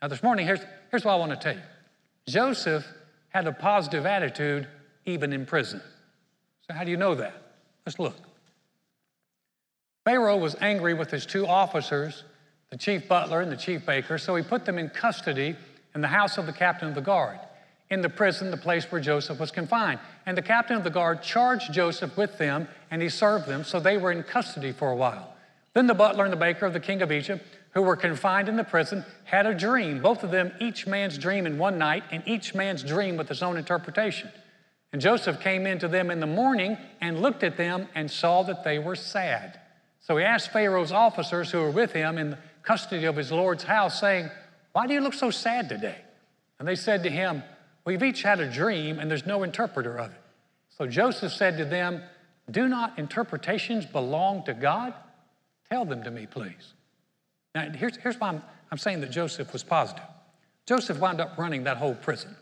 Now, 0.00 0.08
this 0.08 0.22
morning, 0.22 0.46
here's, 0.46 0.60
here's 0.90 1.04
what 1.04 1.12
I 1.12 1.16
want 1.16 1.32
to 1.32 1.36
tell 1.36 1.52
you 1.52 1.60
Joseph 2.26 2.86
had 3.28 3.46
a 3.46 3.52
positive 3.52 4.06
attitude 4.06 4.66
even 5.04 5.34
in 5.34 5.44
prison. 5.44 5.82
So, 6.66 6.72
how 6.72 6.84
do 6.84 6.90
you 6.90 6.96
know 6.96 7.14
that? 7.14 7.34
Let's 7.84 7.98
look. 7.98 8.16
Pharaoh 10.06 10.38
was 10.38 10.56
angry 10.62 10.94
with 10.94 11.10
his 11.10 11.26
two 11.26 11.46
officers, 11.46 12.24
the 12.70 12.78
chief 12.78 13.06
butler 13.06 13.42
and 13.42 13.52
the 13.52 13.56
chief 13.58 13.84
baker, 13.84 14.16
so 14.16 14.34
he 14.36 14.42
put 14.42 14.64
them 14.64 14.78
in 14.78 14.88
custody 14.88 15.56
in 15.94 16.00
the 16.00 16.08
house 16.08 16.38
of 16.38 16.46
the 16.46 16.54
captain 16.54 16.88
of 16.88 16.94
the 16.94 17.02
guard. 17.02 17.38
In 17.92 18.00
the 18.00 18.08
prison, 18.08 18.50
the 18.50 18.56
place 18.56 18.90
where 18.90 19.02
Joseph 19.02 19.38
was 19.38 19.50
confined. 19.50 20.00
And 20.24 20.34
the 20.34 20.42
captain 20.42 20.78
of 20.78 20.82
the 20.82 20.88
guard 20.88 21.22
charged 21.22 21.74
Joseph 21.74 22.16
with 22.16 22.38
them, 22.38 22.66
and 22.90 23.02
he 23.02 23.10
served 23.10 23.46
them, 23.46 23.64
so 23.64 23.78
they 23.78 23.98
were 23.98 24.10
in 24.10 24.22
custody 24.22 24.72
for 24.72 24.90
a 24.90 24.96
while. 24.96 25.34
Then 25.74 25.86
the 25.86 25.94
butler 25.94 26.24
and 26.24 26.32
the 26.32 26.38
baker 26.38 26.64
of 26.64 26.72
the 26.72 26.80
king 26.80 27.02
of 27.02 27.12
Egypt, 27.12 27.44
who 27.74 27.82
were 27.82 27.96
confined 27.96 28.48
in 28.48 28.56
the 28.56 28.64
prison, 28.64 29.04
had 29.24 29.44
a 29.44 29.52
dream, 29.52 30.00
both 30.00 30.24
of 30.24 30.30
them, 30.30 30.52
each 30.58 30.86
man's 30.86 31.18
dream 31.18 31.44
in 31.44 31.58
one 31.58 31.76
night, 31.76 32.02
and 32.10 32.22
each 32.26 32.54
man's 32.54 32.82
dream 32.82 33.18
with 33.18 33.28
his 33.28 33.42
own 33.42 33.58
interpretation. 33.58 34.30
And 34.90 35.02
Joseph 35.02 35.40
came 35.40 35.66
in 35.66 35.78
to 35.80 35.88
them 35.88 36.10
in 36.10 36.18
the 36.18 36.26
morning 36.26 36.78
and 37.02 37.20
looked 37.20 37.44
at 37.44 37.58
them 37.58 37.88
and 37.94 38.10
saw 38.10 38.42
that 38.44 38.64
they 38.64 38.78
were 38.78 38.96
sad. 38.96 39.60
So 40.00 40.16
he 40.16 40.24
asked 40.24 40.50
Pharaoh's 40.50 40.92
officers 40.92 41.50
who 41.50 41.60
were 41.60 41.70
with 41.70 41.92
him 41.92 42.16
in 42.16 42.30
the 42.30 42.38
custody 42.62 43.04
of 43.04 43.16
his 43.16 43.30
Lord's 43.30 43.64
house, 43.64 44.00
saying, 44.00 44.30
Why 44.72 44.86
do 44.86 44.94
you 44.94 45.00
look 45.02 45.14
so 45.14 45.30
sad 45.30 45.68
today? 45.68 45.98
And 46.58 46.66
they 46.66 46.74
said 46.74 47.02
to 47.02 47.10
him, 47.10 47.42
We've 47.84 48.02
each 48.02 48.22
had 48.22 48.40
a 48.40 48.50
dream, 48.50 48.98
and 48.98 49.10
there's 49.10 49.26
no 49.26 49.42
interpreter 49.42 49.96
of 49.98 50.10
it. 50.10 50.20
So 50.70 50.86
Joseph 50.86 51.32
said 51.32 51.58
to 51.58 51.64
them, 51.64 52.02
Do 52.50 52.68
not 52.68 52.98
interpretations 52.98 53.86
belong 53.86 54.44
to 54.44 54.54
God? 54.54 54.94
Tell 55.70 55.84
them 55.84 56.02
to 56.04 56.10
me, 56.10 56.26
please. 56.26 56.74
Now, 57.54 57.70
here's, 57.70 57.96
here's 57.96 58.18
why 58.18 58.28
I'm, 58.28 58.42
I'm 58.70 58.78
saying 58.78 59.00
that 59.00 59.10
Joseph 59.10 59.52
was 59.52 59.62
positive. 59.62 60.04
Joseph 60.66 60.98
wound 60.98 61.20
up 61.20 61.36
running 61.38 61.64
that 61.64 61.76
whole 61.76 61.94
prison. 61.94 62.36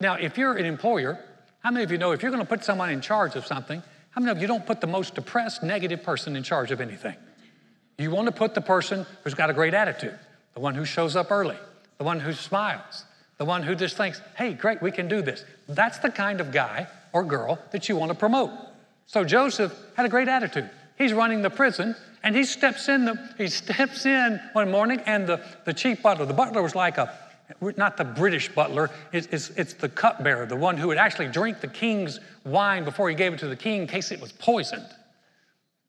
Now, 0.00 0.14
if 0.14 0.38
you're 0.38 0.54
an 0.54 0.64
employer, 0.64 1.18
how 1.60 1.70
many 1.70 1.84
of 1.84 1.90
you 1.90 1.98
know 1.98 2.12
if 2.12 2.22
you're 2.22 2.30
going 2.30 2.42
to 2.42 2.48
put 2.48 2.64
someone 2.64 2.90
in 2.90 3.00
charge 3.00 3.36
of 3.36 3.46
something, 3.46 3.82
how 4.10 4.20
many 4.20 4.30
of 4.30 4.40
you 4.40 4.46
don't 4.46 4.64
put 4.64 4.80
the 4.80 4.86
most 4.86 5.14
depressed, 5.14 5.62
negative 5.62 6.02
person 6.02 6.36
in 6.36 6.42
charge 6.42 6.70
of 6.70 6.80
anything? 6.80 7.16
You 7.98 8.10
want 8.10 8.26
to 8.26 8.32
put 8.32 8.54
the 8.54 8.60
person 8.60 9.04
who's 9.24 9.34
got 9.34 9.50
a 9.50 9.52
great 9.52 9.74
attitude, 9.74 10.18
the 10.54 10.60
one 10.60 10.74
who 10.74 10.84
shows 10.84 11.16
up 11.16 11.30
early, 11.30 11.56
the 11.98 12.04
one 12.04 12.20
who 12.20 12.32
smiles, 12.32 13.04
the 13.38 13.44
one 13.44 13.62
who 13.62 13.74
just 13.74 13.96
thinks, 13.96 14.20
hey, 14.36 14.52
great, 14.52 14.82
we 14.82 14.90
can 14.90 15.08
do 15.08 15.22
this. 15.22 15.44
That's 15.68 15.98
the 15.98 16.10
kind 16.10 16.40
of 16.40 16.52
guy 16.52 16.88
or 17.12 17.24
girl 17.24 17.58
that 17.70 17.88
you 17.88 17.96
want 17.96 18.10
to 18.10 18.18
promote. 18.18 18.50
So 19.06 19.24
Joseph 19.24 19.72
had 19.96 20.04
a 20.04 20.08
great 20.08 20.28
attitude. 20.28 20.68
He's 20.96 21.12
running 21.12 21.42
the 21.42 21.50
prison, 21.50 21.94
and 22.22 22.34
he 22.34 22.44
steps 22.44 22.88
in. 22.88 23.04
The, 23.04 23.34
he 23.38 23.46
steps 23.48 24.04
in 24.04 24.40
one 24.52 24.70
morning, 24.70 25.00
and 25.06 25.26
the, 25.26 25.40
the 25.64 25.72
chief 25.72 26.02
butler, 26.02 26.26
the 26.26 26.34
butler 26.34 26.62
was 26.62 26.74
like 26.74 26.98
a 26.98 27.16
not 27.60 27.96
the 27.96 28.04
British 28.04 28.48
butler, 28.54 28.90
it's, 29.12 29.26
it's, 29.30 29.50
it's, 29.50 29.72
the 29.74 29.88
cupbearer, 29.88 30.46
the 30.46 30.56
one 30.56 30.76
who 30.76 30.88
would 30.88 30.98
actually 30.98 31.28
drink 31.28 31.60
the 31.60 31.68
king's 31.68 32.20
wine 32.44 32.84
before 32.84 33.08
he 33.08 33.14
gave 33.14 33.32
it 33.32 33.38
to 33.38 33.48
the 33.48 33.56
king 33.56 33.82
in 33.82 33.86
case 33.86 34.12
it 34.12 34.20
was 34.20 34.32
poisoned. 34.32 34.86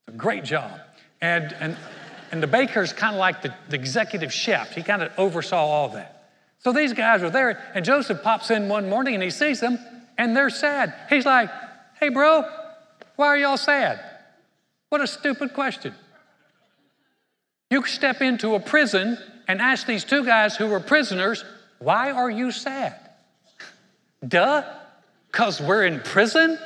A 0.07 0.11
great 0.11 0.43
job. 0.43 0.79
And, 1.21 1.53
and, 1.59 1.77
and 2.31 2.41
the 2.41 2.47
baker's 2.47 2.93
kind 2.93 3.13
of 3.13 3.19
like 3.19 3.41
the, 3.41 3.53
the 3.67 3.75
executive 3.75 4.31
chef. 4.31 4.73
He 4.73 4.83
kind 4.83 5.03
of 5.03 5.11
oversaw 5.17 5.65
all 5.65 5.89
that. 5.89 6.18
So 6.59 6.73
these 6.73 6.93
guys 6.93 7.23
are 7.23 7.29
there, 7.29 7.71
and 7.73 7.85
Joseph 7.85 8.21
pops 8.21 8.51
in 8.51 8.67
one 8.67 8.89
morning 8.89 9.13
and 9.15 9.23
he 9.23 9.29
sees 9.29 9.59
them, 9.59 9.79
and 10.17 10.35
they're 10.35 10.49
sad. 10.49 10.93
He's 11.09 11.25
like, 11.25 11.49
hey, 11.99 12.09
bro, 12.09 12.43
why 13.15 13.27
are 13.27 13.37
y'all 13.37 13.57
sad? 13.57 13.99
What 14.89 15.01
a 15.01 15.07
stupid 15.07 15.53
question. 15.53 15.93
You 17.69 17.85
step 17.85 18.21
into 18.21 18.55
a 18.55 18.59
prison 18.59 19.17
and 19.47 19.61
ask 19.61 19.85
these 19.85 20.03
two 20.03 20.25
guys 20.25 20.55
who 20.55 20.67
were 20.67 20.79
prisoners, 20.79 21.43
Why 21.79 22.11
are 22.11 22.29
you 22.29 22.51
sad? 22.51 22.95
Duh, 24.27 24.63
because 25.31 25.61
we're 25.61 25.85
in 25.85 25.99
prison? 26.01 26.59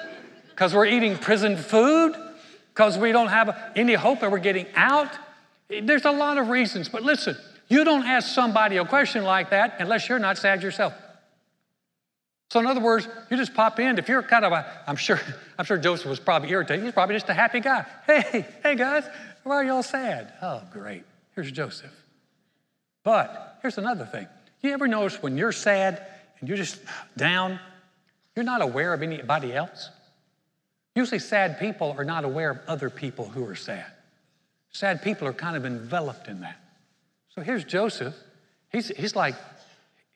Because 0.50 0.74
we're 0.74 0.86
eating 0.86 1.18
prison 1.18 1.58
food? 1.58 2.16
Because 2.74 2.98
we 2.98 3.12
don't 3.12 3.28
have 3.28 3.56
any 3.76 3.94
hope 3.94 4.22
that 4.22 4.32
we're 4.32 4.40
getting 4.40 4.66
out? 4.76 5.12
There's 5.68 6.06
a 6.06 6.12
lot 6.12 6.38
of 6.38 6.50
reasons, 6.50 6.90
but 6.90 7.04
listen, 7.04 7.36
you 7.74 7.84
don't 7.84 8.06
ask 8.06 8.28
somebody 8.28 8.78
a 8.78 8.86
question 8.86 9.24
like 9.24 9.50
that 9.50 9.78
unless 9.80 10.08
you're 10.08 10.20
not 10.20 10.38
sad 10.38 10.62
yourself. 10.62 10.94
So 12.52 12.60
in 12.60 12.68
other 12.68 12.82
words, 12.82 13.08
you 13.32 13.36
just 13.36 13.56
pop 13.56 13.80
in. 13.80 13.98
If 13.98 14.08
you're 14.08 14.22
kind 14.22 14.46
of 14.46 14.52
a, 14.52 14.84
I'm 14.86 14.96
sure, 14.96 15.20
I'm 15.58 15.66
sure 15.66 15.78
Joseph 15.80 16.06
was 16.06 16.20
probably 16.20 16.52
irritated. 16.52 16.86
He's 16.86 16.94
probably 16.94 17.16
just 17.16 17.28
a 17.30 17.34
happy 17.34 17.62
guy. 17.62 17.84
Hey, 18.06 18.46
hey 18.62 18.76
guys, 18.76 19.06
why 19.42 19.56
are 19.56 19.64
y'all 19.64 19.82
sad? 19.82 20.34
Oh, 20.40 20.62
great. 20.72 21.04
Here's 21.34 21.52
Joseph. 21.52 21.92
But 23.04 23.58
here's 23.64 23.80
another 23.80 24.06
thing. 24.06 24.28
You 24.62 24.72
ever 24.72 24.88
notice 24.88 25.22
when 25.24 25.36
you're 25.36 25.52
sad 25.52 26.06
and 26.40 26.48
you're 26.48 26.60
just 26.60 26.80
down, 27.18 27.60
you're 28.36 28.46
not 28.46 28.62
aware 28.62 28.94
of 28.94 29.02
anybody 29.02 29.52
else? 29.52 29.90
Usually, 30.96 31.18
sad 31.18 31.58
people 31.58 31.96
are 31.98 32.06
not 32.06 32.24
aware 32.24 32.52
of 32.52 32.60
other 32.68 32.92
people 32.92 33.26
who 33.26 33.44
are 33.48 33.56
sad. 33.56 33.88
Sad 34.70 35.02
people 35.02 35.28
are 35.28 35.34
kind 35.34 35.58
of 35.58 35.66
enveloped 35.66 36.28
in 36.28 36.42
that. 36.42 36.63
So 37.36 37.42
here's 37.42 37.64
Joseph. 37.64 38.16
He's, 38.70 38.90
he's 38.90 39.16
like, 39.16 39.36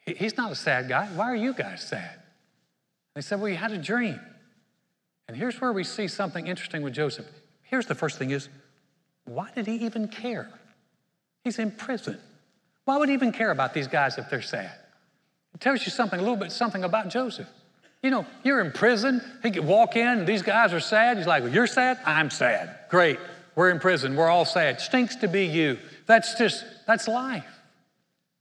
he's 0.05 0.37
not 0.37 0.51
a 0.51 0.55
sad 0.55 0.87
guy. 0.87 1.07
Why 1.07 1.25
are 1.25 1.35
you 1.35 1.53
guys 1.53 1.81
sad? 1.81 2.19
They 3.15 3.21
said, 3.21 3.39
Well, 3.39 3.49
you 3.49 3.57
had 3.57 3.71
a 3.71 3.77
dream. 3.77 4.19
And 5.27 5.35
here's 5.35 5.59
where 5.59 5.73
we 5.73 5.83
see 5.83 6.07
something 6.07 6.47
interesting 6.47 6.83
with 6.83 6.93
Joseph. 6.93 7.25
Here's 7.63 7.85
the 7.85 7.95
first 7.95 8.17
thing 8.17 8.31
is, 8.31 8.47
why 9.25 9.49
did 9.53 9.67
he 9.67 9.75
even 9.85 10.07
care? 10.07 10.49
He's 11.43 11.59
in 11.59 11.71
prison. 11.71 12.17
Why 12.85 12.97
would 12.97 13.09
he 13.09 13.13
even 13.13 13.33
care 13.33 13.51
about 13.51 13.73
these 13.73 13.87
guys 13.87 14.17
if 14.17 14.29
they're 14.29 14.41
sad? 14.41 14.71
It 15.53 15.59
tells 15.59 15.85
you 15.85 15.91
something, 15.91 16.17
a 16.17 16.21
little 16.21 16.37
bit 16.37 16.51
something 16.51 16.83
about 16.85 17.09
Joseph. 17.09 17.47
You 18.01 18.11
know, 18.11 18.25
you're 18.43 18.61
in 18.61 18.71
prison, 18.71 19.21
he 19.43 19.51
could 19.51 19.65
walk 19.65 19.97
in, 19.97 20.25
these 20.25 20.43
guys 20.43 20.71
are 20.71 20.79
sad. 20.79 21.17
He's 21.17 21.27
like, 21.27 21.43
well, 21.43 21.51
You're 21.51 21.67
sad? 21.67 21.99
I'm 22.05 22.29
sad. 22.29 22.75
Great. 22.89 23.19
We're 23.55 23.71
in 23.71 23.79
prison. 23.79 24.15
We're 24.15 24.29
all 24.29 24.45
sad. 24.45 24.79
Stinks 24.79 25.15
to 25.17 25.27
be 25.27 25.45
you. 25.45 25.79
That's 26.07 26.35
just, 26.35 26.65
that's 26.87 27.07
life. 27.07 27.45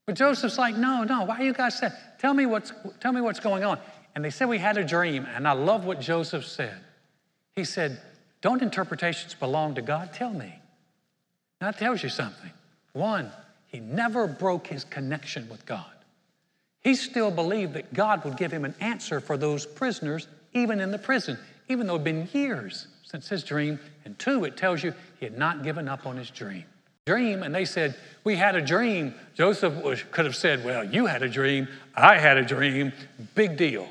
But 0.06 0.14
Joseph's 0.14 0.56
like, 0.56 0.76
No, 0.76 1.04
no, 1.04 1.25
why 1.25 1.38
are 1.38 1.42
you 1.42 1.52
guys 1.52 1.78
sad? 1.78 1.92
Tell 2.18 2.32
me 2.32 2.46
what's, 2.46 2.73
tell 3.00 3.12
me 3.12 3.20
what's 3.20 3.40
going 3.40 3.64
on. 3.64 3.78
And 4.14 4.25
they 4.25 4.30
said 4.30 4.49
we 4.49 4.58
had 4.58 4.78
a 4.78 4.85
dream, 4.85 5.26
and 5.35 5.46
I 5.46 5.52
love 5.52 5.85
what 5.85 6.00
Joseph 6.00 6.46
said. 6.46 6.78
He 7.54 7.64
said, 7.64 8.00
Don't 8.40 8.62
interpretations 8.62 9.35
belong 9.35 9.75
to 9.75 9.82
God? 9.82 10.14
Tell 10.14 10.32
me. 10.32 10.54
That 11.61 11.78
tells 11.78 12.02
you 12.02 12.08
something. 12.08 12.50
One, 12.92 13.30
he 13.66 13.80
never 13.80 14.26
broke 14.26 14.68
his 14.68 14.85
connection 14.85 15.49
with 15.49 15.66
God. 15.66 15.85
He 16.80 16.94
still 16.94 17.32
believed 17.32 17.75
that 17.75 17.92
God 17.92 18.25
would 18.25 18.37
give 18.37 18.52
him 18.52 18.64
an 18.64 18.75
answer 18.80 19.20
for 19.20 19.37
those 19.37 19.66
prisoners, 19.66 20.28
even 20.52 20.80
in 20.80 20.92
the 20.92 20.99
prison, 20.99 21.37
even 21.68 21.87
though 21.87 21.96
it 21.96 21.99
had 21.99 22.04
been 22.04 22.28
years 22.32 22.87
since 23.02 23.28
his 23.28 23.42
dream. 23.42 23.80
And 24.04 24.16
two, 24.18 24.44
it 24.44 24.56
tells 24.56 24.85
you 24.85 24.94
he 25.18 25.26
had 25.26 25.37
not 25.37 25.64
given 25.64 25.88
up 25.88 26.06
on 26.06 26.16
his 26.16 26.30
dream. 26.30 26.64
Dream, 27.06 27.44
and 27.44 27.54
they 27.54 27.64
said, 27.64 27.96
We 28.25 28.34
had 28.34 28.56
a 28.56 28.60
dream. 28.60 29.14
Joseph 29.34 29.75
was, 29.82 30.02
could 30.10 30.25
have 30.25 30.34
said, 30.34 30.64
Well, 30.64 30.84
you 30.84 31.06
had 31.06 31.22
a 31.22 31.28
dream, 31.28 31.68
I 31.94 32.18
had 32.18 32.36
a 32.36 32.44
dream, 32.44 32.92
big 33.34 33.56
deal. 33.56 33.88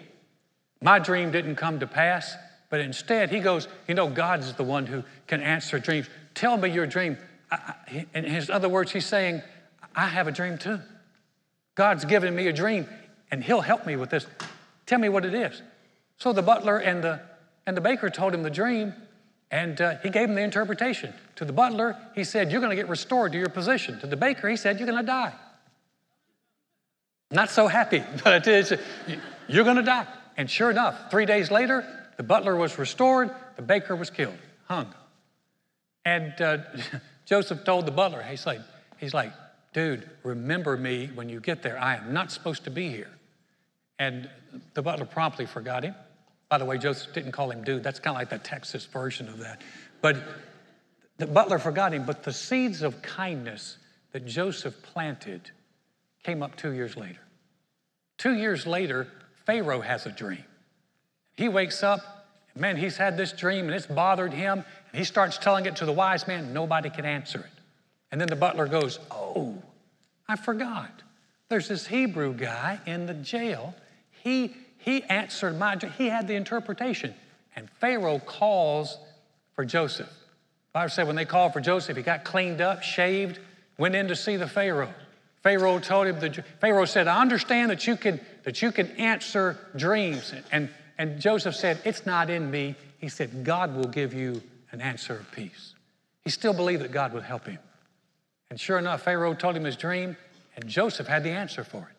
My 0.82 1.00
dream 1.00 1.32
didn't 1.32 1.56
come 1.56 1.80
to 1.80 1.88
pass, 1.88 2.36
but 2.70 2.82
instead 2.82 3.32
he 3.32 3.40
goes, 3.40 3.70
You 3.88 3.96
know, 3.96 4.10
God 4.10 4.42
is 4.42 4.54
the 4.54 4.66
one 4.66 4.86
who 4.86 5.04
can 5.28 5.42
answer 5.42 5.80
dreams. 5.80 6.08
Tell 6.34 6.58
me 6.58 6.70
your 6.70 6.86
dream. 6.86 7.18
in 8.14 8.26
his 8.26 8.50
other 8.50 8.68
words, 8.68 8.92
he's 8.92 9.06
saying, 9.06 9.42
I 9.96 10.08
have 10.08 10.28
a 10.28 10.32
dream 10.32 10.58
too. 10.58 10.80
God's 11.76 12.04
given 12.06 12.36
me 12.36 12.48
a 12.48 12.54
dream, 12.54 12.88
and 13.32 13.44
He'll 13.44 13.62
help 13.62 13.86
me 13.86 13.96
with 13.96 14.10
this. 14.10 14.26
Tell 14.86 15.00
me 15.00 15.10
what 15.10 15.26
it 15.26 15.34
is. 15.34 15.62
So 16.18 16.34
the 16.34 16.42
butler 16.42 16.78
and 16.78 17.04
the, 17.04 17.22
and 17.66 17.76
the 17.76 17.82
baker 17.82 18.10
told 18.10 18.34
him 18.34 18.44
the 18.44 18.50
dream, 18.50 18.94
and 19.56 19.80
uh, 19.80 19.96
he 20.04 20.10
gave 20.10 20.28
him 20.28 20.36
the 20.36 20.42
interpretation. 20.42 21.14
To 21.38 21.46
the 21.46 21.54
butler, 21.54 21.96
he 22.14 22.26
said, 22.26 22.52
You're 22.52 22.60
going 22.60 22.72
to 22.72 22.76
get 22.76 22.90
restored 22.90 23.32
to 23.32 23.38
your 23.38 23.48
position. 23.48 23.98
To 24.02 24.08
the 24.08 24.18
baker, 24.18 24.50
he 24.50 24.58
said, 24.58 24.80
You're 24.80 24.86
going 24.86 25.00
to 25.00 25.08
die. 25.08 25.32
Not 27.32 27.50
so 27.50 27.70
happy, 27.70 28.04
but 28.24 28.46
it 28.46 28.48
is, 28.48 28.74
you're 29.48 29.64
going 29.64 29.78
to 29.78 29.82
die. 29.82 30.08
And 30.36 30.52
sure 30.52 30.70
enough, 30.70 31.10
three 31.10 31.26
days 31.26 31.52
later, 31.52 31.88
the 32.18 32.24
butler 32.24 32.58
was 32.58 32.78
restored, 32.78 33.32
the 33.56 33.62
baker 33.62 33.96
was 33.96 34.10
killed, 34.10 34.36
hung. 34.68 34.94
And 36.04 36.34
uh, 36.42 36.58
Joseph 37.26 37.64
told 37.64 37.86
the 37.86 37.92
butler, 37.92 38.24
he's 38.24 38.46
like, 38.46 38.60
he's 38.98 39.14
like, 39.14 39.32
dude, 39.72 40.10
remember 40.24 40.76
me 40.76 41.10
when 41.16 41.30
you 41.30 41.40
get 41.40 41.64
there. 41.64 41.80
I 41.80 41.96
am 41.96 42.12
not 42.12 42.30
supposed 42.30 42.66
to 42.66 42.72
be 42.72 42.90
here. 42.90 43.12
And 44.00 44.30
the 44.74 44.82
butler 44.82 45.06
promptly 45.06 45.46
forgot 45.46 45.86
him. 45.86 45.96
By 46.50 46.58
the 46.58 46.66
way, 46.66 46.78
Joseph 46.78 47.14
didn't 47.14 47.32
call 47.32 47.52
him 47.52 47.64
dude. 47.64 47.84
That's 47.84 48.00
kind 48.00 48.16
of 48.16 48.22
like 48.22 48.30
the 48.30 48.38
Texas 48.38 48.86
version 48.86 49.28
of 49.28 49.40
that. 49.40 49.62
But 50.02 50.18
the 51.18 51.28
butler 51.28 51.60
forgot 51.60 51.94
him. 51.94 52.06
But 52.06 52.24
the 52.24 52.34
seeds 52.34 52.82
of 52.82 53.02
kindness 53.02 53.78
that 54.12 54.26
Joseph 54.26 54.82
planted 54.84 55.52
came 56.24 56.44
up 56.44 56.56
two 56.56 56.72
years 56.72 56.96
later. 56.96 57.20
Two 58.18 58.34
years 58.34 58.66
later, 58.66 59.08
Pharaoh 59.46 59.82
has 59.82 60.06
a 60.06 60.12
dream. 60.12 60.44
He 61.36 61.50
wakes 61.50 61.84
up, 61.84 62.00
man, 62.56 62.78
he's 62.78 62.98
had 62.98 63.18
this 63.18 63.32
dream 63.34 63.66
and 63.66 63.74
it's 63.74 63.86
bothered 63.86 64.34
him. 64.34 64.64
And 64.92 65.00
he 65.00 65.04
starts 65.04 65.38
telling 65.38 65.66
it 65.66 65.78
to 65.78 65.86
the 65.86 65.92
wise 65.92 66.28
man. 66.28 66.54
Nobody 66.54 66.90
can 66.90 67.06
answer 67.06 67.40
it. 67.40 67.62
And 68.12 68.22
then 68.22 68.28
the 68.28 68.36
butler 68.36 68.68
goes, 68.68 69.00
Oh, 69.12 69.62
I 70.28 70.36
forgot. 70.36 71.04
There's 71.50 71.68
this 71.68 71.86
Hebrew 71.86 72.34
guy 72.34 72.80
in 72.86 73.06
the 73.06 73.14
jail. 73.14 73.76
He, 74.24 74.56
he 74.86 75.02
answered 75.06 75.58
my, 75.58 75.76
he 75.98 76.10
had 76.10 76.28
the 76.28 76.36
interpretation. 76.36 77.16
And 77.56 77.68
Pharaoh 77.82 78.20
calls 78.20 79.00
for 79.56 79.66
Joseph. 79.66 80.06
The 80.08 80.74
Bible 80.74 80.90
said 80.92 81.08
when 81.08 81.16
they 81.16 81.26
called 81.26 81.54
for 81.54 81.60
Joseph, 81.60 81.98
he 81.98 82.04
got 82.04 82.24
cleaned 82.24 82.62
up, 82.62 82.84
shaved, 82.84 83.40
went 83.80 83.96
in 83.96 84.08
to 84.10 84.16
see 84.16 84.38
the 84.38 84.48
Pharaoh. 84.48 84.94
Pharaoh 85.42 85.80
told 85.80 86.06
him, 86.06 86.20
the, 86.20 86.44
Pharaoh 86.62 86.86
said, 86.86 87.08
I 87.08 87.20
understand 87.20 87.72
that 87.72 87.88
you 87.88 87.96
can 87.98 88.20
that 88.44 88.62
you 88.62 88.72
can 88.72 88.92
answer 88.92 89.58
dreams. 89.76 90.36
And, 90.52 90.70
and 91.00 91.20
Joseph 91.20 91.56
said, 91.56 91.82
It's 91.84 92.06
not 92.06 92.30
in 92.30 92.52
me. 92.52 92.76
He 93.00 93.10
said, 93.10 93.44
God 93.44 93.76
will 93.76 93.88
give 93.88 94.14
you 94.14 94.40
an 94.72 94.82
answer 94.82 95.14
of 95.14 95.32
peace. 95.32 95.74
He 96.24 96.30
still 96.30 96.54
believed 96.54 96.84
that 96.84 96.92
God 96.92 97.12
would 97.14 97.24
help 97.24 97.48
him. 97.48 97.58
And 98.52 98.60
sure 98.60 98.78
enough, 98.78 99.02
Pharaoh 99.02 99.34
told 99.34 99.58
him 99.58 99.64
his 99.64 99.76
dream, 99.76 100.16
and 100.56 100.68
Joseph 100.68 101.08
had 101.08 101.24
the 101.24 101.32
answer 101.32 101.64
for 101.64 101.80
it. 101.80 101.96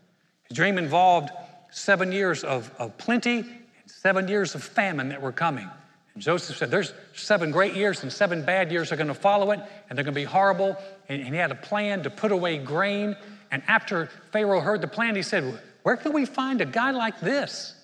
His 0.48 0.56
dream 0.56 0.78
involved 0.78 1.30
seven 1.76 2.10
years 2.10 2.42
of, 2.42 2.70
of 2.78 2.96
plenty 2.96 3.40
and 3.40 3.46
seven 3.86 4.26
years 4.28 4.54
of 4.54 4.62
famine 4.62 5.10
that 5.10 5.20
were 5.20 5.32
coming. 5.32 5.68
And 6.14 6.22
Joseph 6.22 6.56
said, 6.56 6.70
There's 6.70 6.94
seven 7.14 7.50
great 7.50 7.74
years 7.74 8.02
and 8.02 8.12
seven 8.12 8.42
bad 8.44 8.72
years 8.72 8.90
are 8.90 8.96
going 8.96 9.08
to 9.08 9.14
follow 9.14 9.50
it, 9.50 9.60
and 9.88 9.96
they're 9.96 10.04
going 10.04 10.14
to 10.14 10.20
be 10.20 10.24
horrible. 10.24 10.76
And, 11.08 11.22
and 11.22 11.34
he 11.34 11.36
had 11.36 11.52
a 11.52 11.56
plan 11.56 12.02
to 12.04 12.10
put 12.10 12.32
away 12.32 12.58
grain. 12.58 13.14
And 13.50 13.62
after 13.68 14.08
Pharaoh 14.32 14.60
heard 14.60 14.80
the 14.80 14.88
plan, 14.88 15.14
he 15.14 15.22
said, 15.22 15.60
Where 15.82 15.96
can 15.96 16.12
we 16.12 16.24
find 16.24 16.60
a 16.60 16.66
guy 16.66 16.92
like 16.92 17.20
this? 17.20 17.74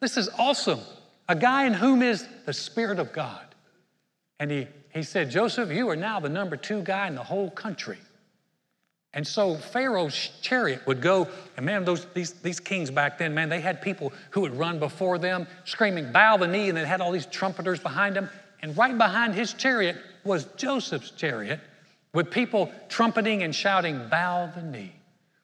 This 0.00 0.16
is 0.16 0.28
awesome. 0.38 0.80
A 1.28 1.36
guy 1.36 1.66
in 1.66 1.74
whom 1.74 2.02
is 2.02 2.26
the 2.46 2.52
Spirit 2.52 2.98
of 2.98 3.12
God. 3.12 3.44
And 4.38 4.50
he, 4.50 4.66
he 4.94 5.02
said, 5.02 5.30
Joseph, 5.30 5.70
you 5.70 5.88
are 5.90 5.96
now 5.96 6.20
the 6.20 6.28
number 6.28 6.56
two 6.56 6.82
guy 6.82 7.06
in 7.08 7.14
the 7.14 7.24
whole 7.24 7.50
country. 7.50 7.98
And 9.16 9.26
so 9.26 9.54
Pharaoh's 9.54 10.30
chariot 10.42 10.86
would 10.86 11.00
go, 11.00 11.26
and 11.56 11.64
man, 11.64 11.86
those, 11.86 12.06
these, 12.12 12.32
these 12.32 12.60
kings 12.60 12.90
back 12.90 13.16
then, 13.16 13.32
man, 13.32 13.48
they 13.48 13.62
had 13.62 13.80
people 13.80 14.12
who 14.28 14.42
would 14.42 14.54
run 14.54 14.78
before 14.78 15.16
them 15.16 15.46
screaming, 15.64 16.12
bow 16.12 16.36
the 16.36 16.46
knee, 16.46 16.68
and 16.68 16.76
they 16.76 16.84
had 16.84 17.00
all 17.00 17.12
these 17.12 17.24
trumpeters 17.24 17.80
behind 17.80 18.14
them. 18.14 18.28
And 18.60 18.76
right 18.76 18.96
behind 18.96 19.34
his 19.34 19.54
chariot 19.54 19.96
was 20.22 20.44
Joseph's 20.58 21.12
chariot 21.12 21.60
with 22.12 22.30
people 22.30 22.70
trumpeting 22.90 23.42
and 23.42 23.54
shouting, 23.54 24.06
bow 24.10 24.50
the 24.54 24.60
knee, 24.60 24.92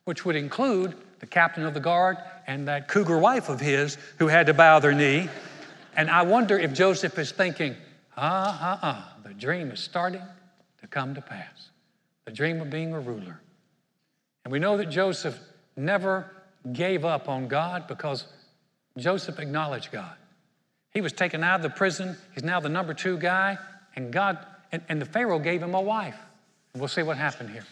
which 0.05 0.27
would 0.27 0.37
include 0.37 0.95
the 1.21 1.27
captain 1.27 1.65
of 1.65 1.73
the 1.73 1.81
guard 1.81 2.19
and 2.47 2.69
that 2.69 2.89
cougar 2.89 3.17
wife 3.17 3.49
of 3.49 3.59
his 3.59 3.97
who 4.19 4.29
had 4.29 4.45
to 4.49 4.55
bow 4.55 4.81
their 4.81 4.93
knee. 4.93 5.31
And 5.97 6.11
I 6.11 6.23
wonder 6.23 6.59
if 6.59 6.75
Joseph 6.75 7.19
is 7.19 7.33
thinking, 7.33 7.75
ah, 8.19 8.59
ah, 8.61 8.79
ah, 8.83 9.17
the 9.27 9.33
dream 9.33 9.71
is 9.71 9.81
starting 9.81 10.23
to 10.83 10.87
come 10.87 11.15
to 11.15 11.23
pass. 11.23 11.71
The 12.27 12.33
dream 12.33 12.61
of 12.61 12.69
being 12.69 12.93
a 12.93 13.01
ruler. 13.01 13.41
And 14.45 14.53
we 14.53 14.59
know 14.59 14.77
that 14.77 14.91
Joseph 14.91 15.39
never 15.77 16.31
gave 16.73 17.05
up 17.05 17.29
on 17.29 17.49
God 17.49 17.87
because 17.87 18.27
Joseph 18.97 19.39
acknowledged 19.39 19.91
God. 19.91 20.15
He 20.93 21.01
was 21.01 21.13
taken 21.13 21.43
out 21.43 21.57
of 21.57 21.63
the 21.63 21.71
prison. 21.71 22.17
He's 22.35 22.45
now 22.45 22.61
the 22.61 22.69
number 22.69 22.95
two 22.95 23.17
guy. 23.17 23.59
And 23.97 24.13
God, 24.13 24.39
and, 24.71 24.83
and 24.89 25.01
the 25.01 25.07
Pharaoh 25.07 25.39
gave 25.39 25.63
him 25.63 25.75
a 25.75 25.81
wife. 25.81 26.19
And 26.73 26.81
We'll 26.81 26.89
see 26.89 27.03
what 27.03 27.17
happened 27.17 27.51
here. 27.51 27.65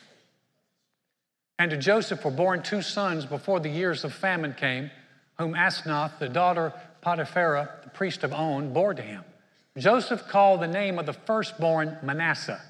And 1.59 1.71
to 1.71 1.77
Joseph 1.77 2.25
were 2.25 2.31
born 2.31 2.63
two 2.63 2.81
sons 2.81 3.27
before 3.27 3.61
the 3.61 3.69
years 3.69 4.05
of 4.05 4.15
famine 4.15 4.55
came, 4.55 4.91
whom 5.39 5.53
Asenath, 5.53 6.19
the 6.19 6.29
daughter 6.29 6.73
Potipharah, 7.03 7.83
the 7.85 7.91
priest 7.91 8.25
of 8.25 8.33
On, 8.33 8.73
bore 8.73 8.95
to 8.95 9.03
him. 9.03 9.25
Joseph 9.77 10.27
called 10.29 10.61
the 10.61 10.69
name 10.69 10.99
of 10.99 11.07
the 11.07 11.13
firstborn 11.13 11.99
Manasseh, 12.03 12.61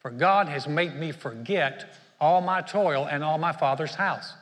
for 0.00 0.10
God 0.10 0.48
has 0.48 0.66
made 0.66 0.96
me 0.96 1.12
forget 1.12 1.94
all 2.20 2.40
my 2.40 2.60
toil 2.60 3.06
and 3.06 3.22
all 3.22 3.38
my 3.38 3.52
father's 3.52 3.94
house. 3.94 4.32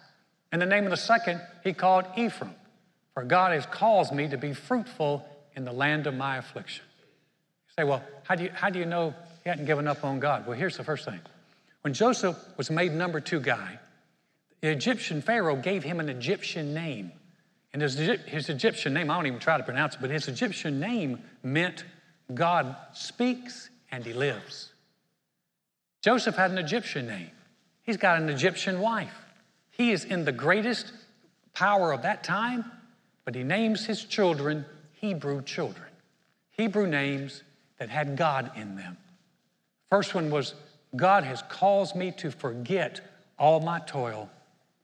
And 0.52 0.61
the 0.62 0.66
name 0.66 0.85
of 0.85 0.90
the 0.90 0.97
second 0.97 1.40
he 1.64 1.73
called 1.73 2.06
Ephraim, 2.16 2.54
for 3.14 3.25
God 3.25 3.52
has 3.52 3.66
caused 3.66 4.12
me 4.12 4.28
to 4.28 4.38
be 4.38 4.52
fruitful 4.52 5.26
in 5.54 5.64
the 5.64 5.73
land 5.73 6.06
of 6.06 6.14
my 6.14 6.37
affliction. 6.37 6.85
You 7.68 7.83
say, 7.83 7.88
well, 7.88 8.02
how 8.25 8.35
do 8.35 8.45
you, 8.45 8.50
how 8.54 8.71
do 8.71 8.78
you 8.78 8.87
know 8.87 9.14
he 9.42 9.50
hadn't 9.50 9.66
given 9.66 9.87
up 9.87 10.04
on 10.04 10.21
God? 10.21 10.47
Well, 10.47 10.56
here's 10.56 10.76
the 10.76 10.85
first 10.85 11.04
thing. 11.04 11.21
When 11.83 11.95
Joseph 11.95 12.37
was 12.56 12.71
made 12.71 12.92
number 12.92 13.21
two 13.21 13.40
guy, 13.40 13.78
the 14.61 14.68
Egyptian 14.68 15.23
Pharaoh 15.23 15.56
gave 15.56 15.83
him 15.83 16.00
an 16.00 16.09
Egyptian 16.09 16.75
name. 16.75 17.12
And 17.73 17.83
his, 17.83 17.97
his 17.97 18.49
Egyptian 18.49 18.95
name, 18.95 19.11
I 19.11 19.16
don't 19.16 19.26
even 19.26 19.38
try 19.38 19.59
to 19.59 19.62
pronounce 19.62 19.95
it, 19.95 20.00
but 20.00 20.11
his 20.11 20.28
Egyptian 20.28 20.80
name 20.80 21.23
meant 21.42 21.84
God 22.32 22.75
speaks 22.95 23.69
and 23.91 24.04
he 24.04 24.15
lives. 24.15 24.73
Joseph 26.02 26.36
had 26.36 26.50
an 26.50 26.58
Egyptian 26.58 27.06
name. 27.06 27.30
He's 27.86 27.96
got 27.96 28.20
an 28.20 28.28
Egyptian 28.28 28.80
wife. 28.80 29.14
He 29.70 29.92
is 29.92 30.04
in 30.04 30.25
the 30.25 30.32
greatest 30.32 30.92
power 31.54 31.92
of 31.92 32.02
that 32.02 32.25
time, 32.25 32.64
but 33.25 33.34
he 33.34 33.44
names 33.44 33.86
his 33.86 34.04
children 34.04 34.66
Hebrew 34.92 35.42
children, 35.42 35.88
Hebrew 36.50 36.86
names 36.86 37.42
that 37.78 37.88
had 37.88 38.16
God 38.16 38.50
in 38.56 38.76
them. 38.76 38.96
First 39.88 40.14
one 40.14 40.30
was 40.30 40.54
God 40.96 41.22
has 41.25 41.42
caused 41.49 41.94
me 41.94 42.10
to 42.12 42.30
forget 42.30 43.00
all 43.38 43.60
my 43.60 43.78
toil 43.80 44.28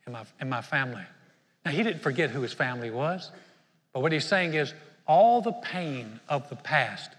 in 0.07 0.13
my, 0.13 0.25
in 0.41 0.49
my 0.49 0.61
family. 0.61 1.03
Now, 1.65 1.71
he 1.71 1.83
didn't 1.83 2.03
forget 2.03 2.31
who 2.31 2.43
his 2.43 2.53
family 2.53 2.91
was, 2.91 3.31
but 3.93 4.01
what 4.01 4.13
he's 4.13 4.25
saying 4.25 4.55
is 4.55 4.75
all 5.07 5.41
the 5.41 5.53
pain 5.53 6.21
of 6.29 6.49
the 6.49 6.57
past, 6.57 7.11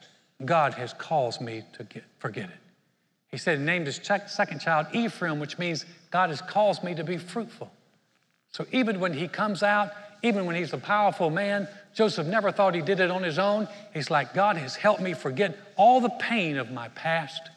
God 0.45 0.73
has 0.75 0.93
caused 0.93 1.41
me 1.41 1.63
to 1.73 1.83
get, 1.83 2.03
forget 2.19 2.49
it. 2.49 2.62
He 3.33 3.39
said 3.39 3.57
he 3.57 3.65
named 3.65 3.87
his 3.87 3.99
second 4.27 4.59
child 4.59 4.85
Ephraim, 4.93 5.39
which 5.39 5.57
means 5.57 5.87
God 6.11 6.29
has 6.29 6.39
caused 6.39 6.83
me 6.83 6.93
to 6.93 7.03
be 7.03 7.17
fruitful. 7.17 7.71
So 8.51 8.67
even 8.71 8.99
when 8.99 9.11
he 9.11 9.27
comes 9.27 9.63
out, 9.63 9.89
even 10.21 10.45
when 10.45 10.55
he's 10.55 10.71
a 10.71 10.77
powerful 10.77 11.31
man, 11.31 11.67
Joseph 11.95 12.27
never 12.27 12.51
thought 12.51 12.75
he 12.75 12.83
did 12.83 12.99
it 12.99 13.09
on 13.09 13.23
his 13.23 13.39
own. 13.39 13.67
He's 13.91 14.11
like, 14.11 14.35
God 14.35 14.55
has 14.57 14.75
helped 14.75 15.01
me 15.01 15.15
forget 15.15 15.57
all 15.77 15.99
the 15.99 16.11
pain 16.11 16.57
of 16.57 16.69
my 16.69 16.89
past, 16.89 17.49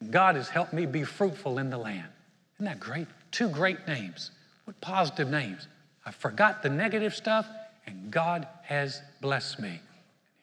and 0.00 0.10
God 0.10 0.34
has 0.34 0.48
helped 0.48 0.72
me 0.72 0.84
be 0.84 1.04
fruitful 1.04 1.60
in 1.60 1.70
the 1.70 1.78
land. 1.78 2.08
Isn't 2.56 2.64
that 2.64 2.80
great? 2.80 3.06
Two 3.30 3.48
great 3.48 3.86
names. 3.86 4.32
What 4.64 4.80
positive 4.80 5.30
names. 5.30 5.68
I 6.04 6.10
forgot 6.10 6.60
the 6.60 6.70
negative 6.70 7.14
stuff, 7.14 7.46
and 7.86 8.10
God 8.10 8.48
has 8.64 9.00
blessed 9.20 9.60
me. 9.60 9.80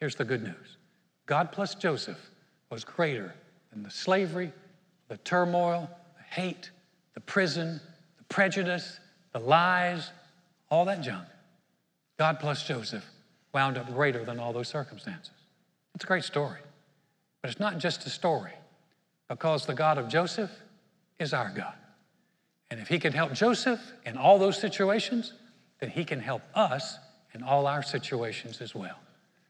Here's 0.00 0.14
the 0.14 0.24
good 0.24 0.42
news 0.42 0.78
God 1.26 1.52
plus 1.52 1.74
Joseph 1.74 2.30
was 2.70 2.84
greater 2.84 3.34
than 3.70 3.82
the 3.82 3.90
slavery 3.90 4.50
the 5.12 5.18
turmoil, 5.18 5.90
the 6.16 6.22
hate, 6.22 6.70
the 7.12 7.20
prison, 7.20 7.78
the 8.16 8.24
prejudice, 8.30 8.98
the 9.34 9.38
lies, 9.38 10.10
all 10.70 10.86
that 10.86 11.02
junk. 11.02 11.28
God 12.18 12.40
plus 12.40 12.66
Joseph 12.66 13.04
wound 13.52 13.76
up 13.76 13.92
greater 13.92 14.24
than 14.24 14.38
all 14.38 14.54
those 14.54 14.68
circumstances. 14.68 15.34
It's 15.94 16.04
a 16.04 16.06
great 16.06 16.24
story. 16.24 16.60
But 17.42 17.50
it's 17.50 17.60
not 17.60 17.76
just 17.76 18.06
a 18.06 18.08
story, 18.08 18.52
because 19.28 19.66
the 19.66 19.74
God 19.74 19.98
of 19.98 20.08
Joseph 20.08 20.50
is 21.18 21.34
our 21.34 21.52
God. 21.54 21.74
And 22.70 22.80
if 22.80 22.88
he 22.88 22.98
can 22.98 23.12
help 23.12 23.34
Joseph 23.34 23.80
in 24.06 24.16
all 24.16 24.38
those 24.38 24.58
situations, 24.58 25.34
then 25.78 25.90
he 25.90 26.06
can 26.06 26.20
help 26.20 26.40
us 26.54 26.96
in 27.34 27.42
all 27.42 27.66
our 27.66 27.82
situations 27.82 28.62
as 28.62 28.74
well. 28.74 28.98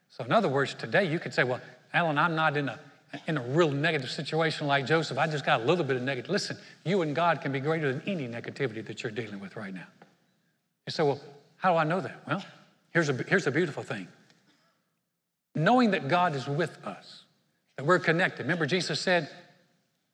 So, 0.09 0.25
in 0.25 0.33
other 0.33 0.48
words, 0.48 0.75
today 0.75 1.05
you 1.05 1.20
could 1.20 1.33
say, 1.33 1.44
Well, 1.44 1.61
Alan, 1.94 2.18
I'm 2.18 2.35
not 2.35 2.57
in 2.57 2.68
a 2.68 2.81
in 3.27 3.37
a 3.37 3.42
real 3.42 3.70
negative 3.70 4.11
situation 4.11 4.66
like 4.66 4.87
Joseph, 4.87 5.18
I 5.18 5.27
just 5.27 5.44
got 5.44 5.61
a 5.61 5.64
little 5.64 5.85
bit 5.85 5.96
of 5.96 6.03
negative. 6.03 6.31
Listen, 6.31 6.57
you 6.85 7.03
and 7.03 7.14
God 7.14 7.40
can 7.40 7.53
be 7.53 7.61
greater 7.61 7.92
than 7.92 8.03
any 8.07 8.27
negativity 8.27 8.85
that 8.87 9.03
you're 9.03 9.12
dealing 9.12 9.40
with 9.40 9.57
right 9.57 9.75
now. 9.75 9.87
You 10.87 10.90
say, 10.92 11.03
well, 11.03 11.20
how 11.57 11.72
do 11.72 11.79
I 11.79 11.85
know 11.85 12.01
that? 12.01 12.22
Well, 12.27 12.44
here's 12.90 13.09
a, 13.09 13.12
here's 13.12 13.46
a 13.46 13.51
beautiful 13.51 13.83
thing. 13.83 14.09
Knowing 15.55 15.90
that 15.90 16.09
God 16.09 16.35
is 16.35 16.46
with 16.46 16.77
us, 16.87 17.25
that 17.77 17.85
we're 17.85 17.98
connected. 17.98 18.42
Remember, 18.42 18.66
Jesus 18.66 19.01
said, 19.01 19.29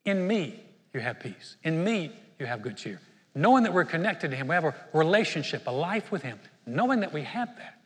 In 0.05 0.27
me 0.27 0.61
you 0.93 1.01
have 1.01 1.21
peace. 1.21 1.57
In 1.63 1.83
me 1.85 2.13
you 2.39 2.47
have 2.47 2.63
good 2.63 2.77
cheer. 2.77 3.01
Knowing 3.35 3.63
that 3.63 3.73
we're 3.73 3.85
connected 3.85 4.31
to 4.33 4.37
Him, 4.37 4.49
we 4.49 4.55
have 4.55 4.65
a 4.65 4.75
relationship, 4.93 5.67
a 5.67 5.71
life 5.71 6.11
with 6.11 6.23
Him. 6.23 6.39
Knowing 6.67 7.01
that 7.01 7.13
we 7.13 7.23
have 7.23 7.49
that, 7.57 7.81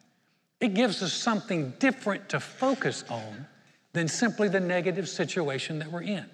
it 0.61 0.75
gives 0.75 1.03
us 1.03 1.13
something 1.13 1.75
different 1.79 2.31
to 2.31 2.41
focus 2.41 3.05
on 3.09 3.47
than 3.93 4.09
simply 4.09 4.49
the 4.49 4.61
negative 4.61 5.09
situation 5.09 5.79
that 5.79 5.91
we're 5.91 6.03
in. 6.03 6.25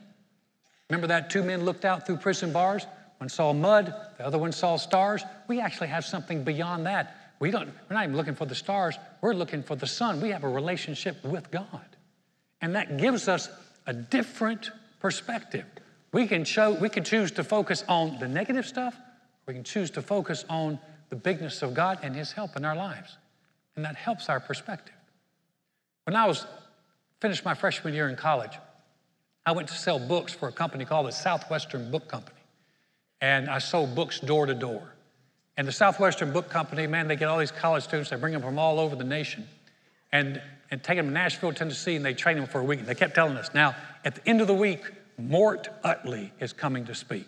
Remember 0.90 1.07
that 1.09 1.31
two 1.31 1.42
men 1.42 1.64
looked 1.64 1.85
out 1.85 2.07
through 2.07 2.16
prison 2.16 2.53
bars? 2.53 2.87
One 3.18 3.29
saw 3.29 3.53
mud, 3.53 3.92
the 4.16 4.25
other 4.25 4.38
one 4.38 4.53
saw 4.53 4.77
stars. 4.77 5.23
We 5.49 5.61
actually 5.61 5.88
have 5.88 6.05
something 6.05 6.44
beyond 6.44 6.87
that. 6.87 7.16
We 7.40 7.51
don't, 7.51 7.68
we're 7.68 7.94
not 7.94 8.05
even 8.05 8.16
looking 8.16 8.35
for 8.35 8.47
the 8.47 8.55
stars, 8.55 8.97
we're 9.21 9.35
looking 9.35 9.62
for 9.62 9.77
the 9.77 9.87
sun. 9.87 10.21
We 10.21 10.31
have 10.31 10.44
a 10.44 10.49
relationship 10.49 11.23
with 11.25 11.51
God. 11.51 11.97
And 12.61 12.75
that 12.75 12.97
gives 12.97 13.29
us 13.29 13.49
a 13.87 13.92
different 13.92 14.71
perspective. 15.01 15.64
We 16.12 16.27
can, 16.27 16.44
show, 16.44 16.73
we 16.73 16.88
can 16.88 17.05
choose 17.05 17.31
to 17.33 17.44
focus 17.44 17.85
on 17.88 18.18
the 18.18 18.29
negative 18.29 18.66
stuff, 18.66 18.97
we 19.47 19.55
can 19.55 19.64
choose 19.64 19.90
to 19.92 20.03
focus 20.03 20.44
on 20.49 20.79
the 21.11 21.16
bigness 21.16 21.62
of 21.62 21.75
God 21.75 21.99
and 22.03 22.14
His 22.14 22.33
help 22.33 22.57
in 22.57 22.64
our 22.64 22.77
lives. 22.77 23.16
And 23.77 23.85
that 23.85 23.97
helps 23.97 24.29
our 24.29 24.40
perspective. 24.40 24.94
When 26.05 26.16
I 26.16 26.27
was 26.27 26.47
finished 27.21 27.45
my 27.45 27.55
freshman 27.55 27.95
year 27.95 28.09
in 28.09 28.17
college, 28.17 28.53
I 29.45 29.53
went 29.53 29.69
to 29.69 29.75
sell 29.75 29.99
books 29.99 30.33
for 30.33 30.49
a 30.49 30.53
company 30.53 30.85
called 30.85 31.07
the 31.07 31.13
Southwestern 31.13 31.91
Book 31.91 32.09
Company. 32.09 32.37
And 33.21 33.49
I 33.49 33.59
sold 33.59 33.95
books 33.95 34.21
door 34.21 34.47
to 34.47 34.55
door. 34.55 34.95
And 35.57 35.67
the 35.67 35.73
Southwestern 35.73 36.33
Book 36.33 36.49
Company, 36.51 36.87
man, 36.87 37.09
they 37.09 37.17
get 37.17 37.29
all 37.29 37.39
these 37.39 37.51
college 37.51 37.83
students, 37.83 38.11
they 38.11 38.17
bring 38.17 38.33
them 38.33 38.43
from 38.43 38.59
all 38.59 38.79
over 38.79 38.95
the 38.95 39.05
nation 39.05 39.49
and, 40.13 40.41
and 40.71 40.83
take 40.83 40.97
them 40.97 41.07
to 41.07 41.13
Nashville, 41.13 41.53
Tennessee, 41.53 41.97
and 41.97 42.05
they 42.05 42.15
train 42.15 42.37
them 42.37 42.47
for 42.47 42.61
a 42.61 42.65
week. 42.65 42.79
And 42.79 42.89
they 42.89 42.95
kept 42.95 43.15
telling 43.15 43.37
us, 43.37 43.51
now, 43.55 43.75
at 44.05 44.15
the 44.15 44.29
end 44.29 44.41
of 44.41 44.47
the 44.47 44.55
week, 44.55 44.83
Mort 45.19 45.69
Utley 45.83 46.33
is 46.39 46.53
coming 46.53 46.85
to 46.85 46.95
speak. 46.95 47.27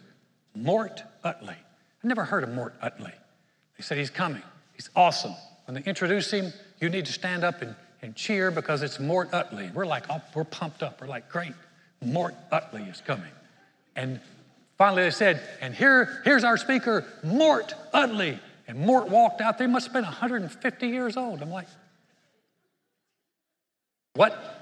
Mort 0.54 1.02
Utley. 1.24 1.56
I 2.04 2.06
never 2.06 2.24
heard 2.24 2.44
of 2.44 2.50
Mort 2.50 2.74
Utley. 2.80 3.12
They 3.76 3.82
said 3.82 3.98
he's 3.98 4.10
coming. 4.10 4.42
He's 4.74 4.90
awesome. 4.94 5.34
when 5.64 5.74
they 5.74 5.82
introduce 5.82 6.30
him, 6.30 6.52
you 6.80 6.88
need 6.88 7.06
to 7.06 7.12
stand 7.12 7.44
up 7.44 7.62
and, 7.62 7.74
and 8.02 8.14
cheer 8.16 8.50
because 8.50 8.82
it's 8.82 8.98
Mort 8.98 9.32
Utley. 9.32 9.70
We're 9.74 9.86
like, 9.86 10.04
oh, 10.10 10.22
we're 10.34 10.44
pumped 10.44 10.82
up. 10.82 11.00
We're 11.00 11.06
like, 11.06 11.28
great, 11.28 11.52
Mort 12.02 12.34
Utley 12.50 12.82
is 12.82 13.02
coming. 13.06 13.30
And 13.96 14.20
finally 14.78 15.02
they 15.02 15.10
said, 15.10 15.42
and 15.60 15.74
here, 15.74 16.20
here's 16.24 16.44
our 16.44 16.56
speaker, 16.56 17.04
Mort 17.22 17.74
Utley. 17.92 18.38
And 18.66 18.78
Mort 18.78 19.08
walked 19.08 19.40
out 19.40 19.58
there, 19.58 19.68
must 19.68 19.86
have 19.86 19.92
been 19.92 20.04
150 20.04 20.86
years 20.86 21.16
old. 21.16 21.42
I'm 21.42 21.50
like, 21.50 21.66
what? 24.14 24.60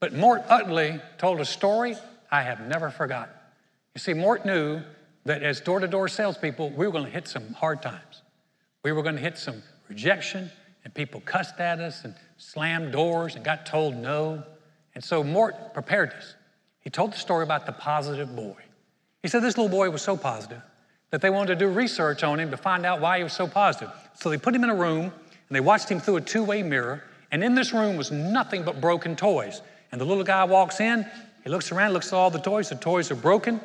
But 0.00 0.12
Mort 0.12 0.42
Utley 0.48 1.00
told 1.18 1.40
a 1.40 1.44
story 1.44 1.96
I 2.30 2.42
have 2.42 2.60
never 2.66 2.90
forgotten. 2.90 3.34
You 3.94 4.00
see, 4.00 4.14
Mort 4.14 4.44
knew 4.44 4.82
that 5.24 5.42
as 5.42 5.60
door 5.60 5.78
to 5.78 5.86
door 5.86 6.08
salespeople, 6.08 6.70
we 6.70 6.86
were 6.86 6.92
going 6.92 7.04
to 7.04 7.10
hit 7.10 7.28
some 7.28 7.52
hard 7.52 7.82
times. 7.82 8.22
We 8.82 8.92
were 8.92 9.02
going 9.02 9.14
to 9.14 9.20
hit 9.20 9.38
some 9.38 9.62
rejection, 9.88 10.50
and 10.84 10.92
people 10.92 11.20
cussed 11.20 11.60
at 11.60 11.78
us 11.78 12.04
and 12.04 12.14
slammed 12.42 12.92
doors 12.92 13.36
and 13.36 13.44
got 13.44 13.64
told 13.64 13.96
no. 13.96 14.42
And 14.94 15.02
so 15.02 15.22
Mort 15.22 15.72
prepared 15.72 16.12
us. 16.12 16.34
He 16.80 16.90
told 16.90 17.12
the 17.12 17.18
story 17.18 17.44
about 17.44 17.66
the 17.66 17.72
positive 17.72 18.34
boy. 18.34 18.56
He 19.22 19.28
said 19.28 19.42
this 19.42 19.56
little 19.56 19.70
boy 19.70 19.90
was 19.90 20.02
so 20.02 20.16
positive 20.16 20.60
that 21.10 21.20
they 21.20 21.30
wanted 21.30 21.58
to 21.58 21.66
do 21.66 21.68
research 21.68 22.24
on 22.24 22.40
him 22.40 22.50
to 22.50 22.56
find 22.56 22.84
out 22.84 23.00
why 23.00 23.18
he 23.18 23.24
was 23.24 23.32
so 23.32 23.46
positive. 23.46 23.92
So 24.14 24.28
they 24.28 24.38
put 24.38 24.54
him 24.54 24.64
in 24.64 24.70
a 24.70 24.74
room 24.74 25.04
and 25.04 25.56
they 25.56 25.60
watched 25.60 25.88
him 25.88 26.00
through 26.00 26.16
a 26.16 26.20
two 26.20 26.42
way 26.42 26.62
mirror. 26.62 27.04
And 27.30 27.44
in 27.44 27.54
this 27.54 27.72
room 27.72 27.96
was 27.96 28.10
nothing 28.10 28.64
but 28.64 28.80
broken 28.80 29.14
toys. 29.14 29.62
And 29.92 30.00
the 30.00 30.04
little 30.04 30.24
guy 30.24 30.44
walks 30.44 30.80
in, 30.80 31.06
he 31.44 31.50
looks 31.50 31.70
around, 31.70 31.92
looks 31.92 32.08
at 32.08 32.14
all 32.14 32.30
the 32.30 32.40
toys, 32.40 32.70
the 32.70 32.74
toys 32.74 33.10
are 33.10 33.16
broken. 33.16 33.60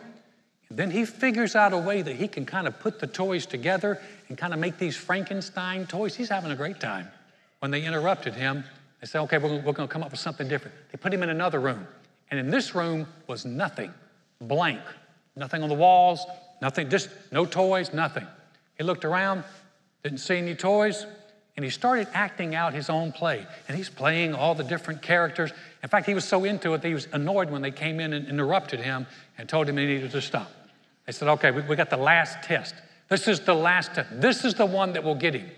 And 0.69 0.77
then 0.77 0.91
he 0.91 1.05
figures 1.05 1.55
out 1.55 1.73
a 1.73 1.77
way 1.77 2.01
that 2.01 2.15
he 2.15 2.27
can 2.27 2.45
kind 2.45 2.67
of 2.67 2.79
put 2.79 2.99
the 2.99 3.07
toys 3.07 3.45
together 3.45 3.99
and 4.27 4.37
kind 4.37 4.53
of 4.53 4.59
make 4.59 4.77
these 4.77 4.95
Frankenstein 4.95 5.87
toys. 5.87 6.15
He's 6.15 6.29
having 6.29 6.51
a 6.51 6.55
great 6.55 6.79
time. 6.79 7.07
When 7.59 7.71
they 7.71 7.83
interrupted 7.83 8.33
him, 8.33 8.63
they 9.01 9.07
said, 9.07 9.21
okay, 9.21 9.37
we're, 9.37 9.61
we're 9.61 9.73
going 9.73 9.87
to 9.87 9.93
come 9.93 10.03
up 10.03 10.11
with 10.11 10.19
something 10.19 10.47
different. 10.47 10.75
They 10.91 10.97
put 10.97 11.13
him 11.13 11.23
in 11.23 11.29
another 11.29 11.59
room. 11.59 11.87
And 12.29 12.39
in 12.39 12.49
this 12.49 12.75
room 12.75 13.07
was 13.27 13.45
nothing, 13.45 13.93
blank, 14.41 14.81
nothing 15.35 15.63
on 15.63 15.69
the 15.69 15.75
walls, 15.75 16.25
nothing, 16.61 16.89
just 16.89 17.09
no 17.31 17.45
toys, 17.45 17.93
nothing. 17.93 18.27
He 18.77 18.83
looked 18.83 19.05
around, 19.05 19.43
didn't 20.03 20.19
see 20.19 20.37
any 20.37 20.55
toys, 20.55 21.05
and 21.55 21.63
he 21.63 21.71
started 21.71 22.07
acting 22.13 22.53
out 22.53 22.73
his 22.73 22.89
own 22.89 23.11
play. 23.11 23.45
And 23.67 23.75
he's 23.75 23.89
playing 23.89 24.35
all 24.35 24.53
the 24.53 24.63
different 24.63 25.01
characters. 25.01 25.51
In 25.81 25.89
fact, 25.89 26.05
he 26.05 26.13
was 26.13 26.25
so 26.25 26.43
into 26.43 26.73
it 26.73 26.81
that 26.81 26.87
he 26.87 26.93
was 26.93 27.07
annoyed 27.13 27.49
when 27.49 27.61
they 27.61 27.71
came 27.71 27.99
in 27.99 28.13
and 28.13 28.27
interrupted 28.27 28.79
him 28.79 29.07
and 29.37 29.49
told 29.49 29.67
him 29.67 29.77
he 29.77 29.85
needed 29.85 30.11
to 30.11 30.21
stop. 30.21 30.51
They 31.05 31.11
said, 31.13 31.29
okay, 31.29 31.51
we, 31.51 31.61
we 31.61 31.75
got 31.75 31.89
the 31.89 31.97
last 31.97 32.43
test. 32.43 32.75
This 33.09 33.27
is 33.27 33.39
the 33.39 33.55
last 33.55 33.95
test. 33.95 34.09
This 34.21 34.43
is 34.43 34.53
the 34.53 34.65
one 34.65 34.93
that 34.93 35.03
will 35.03 35.15
get 35.15 35.33
him. 35.33 35.49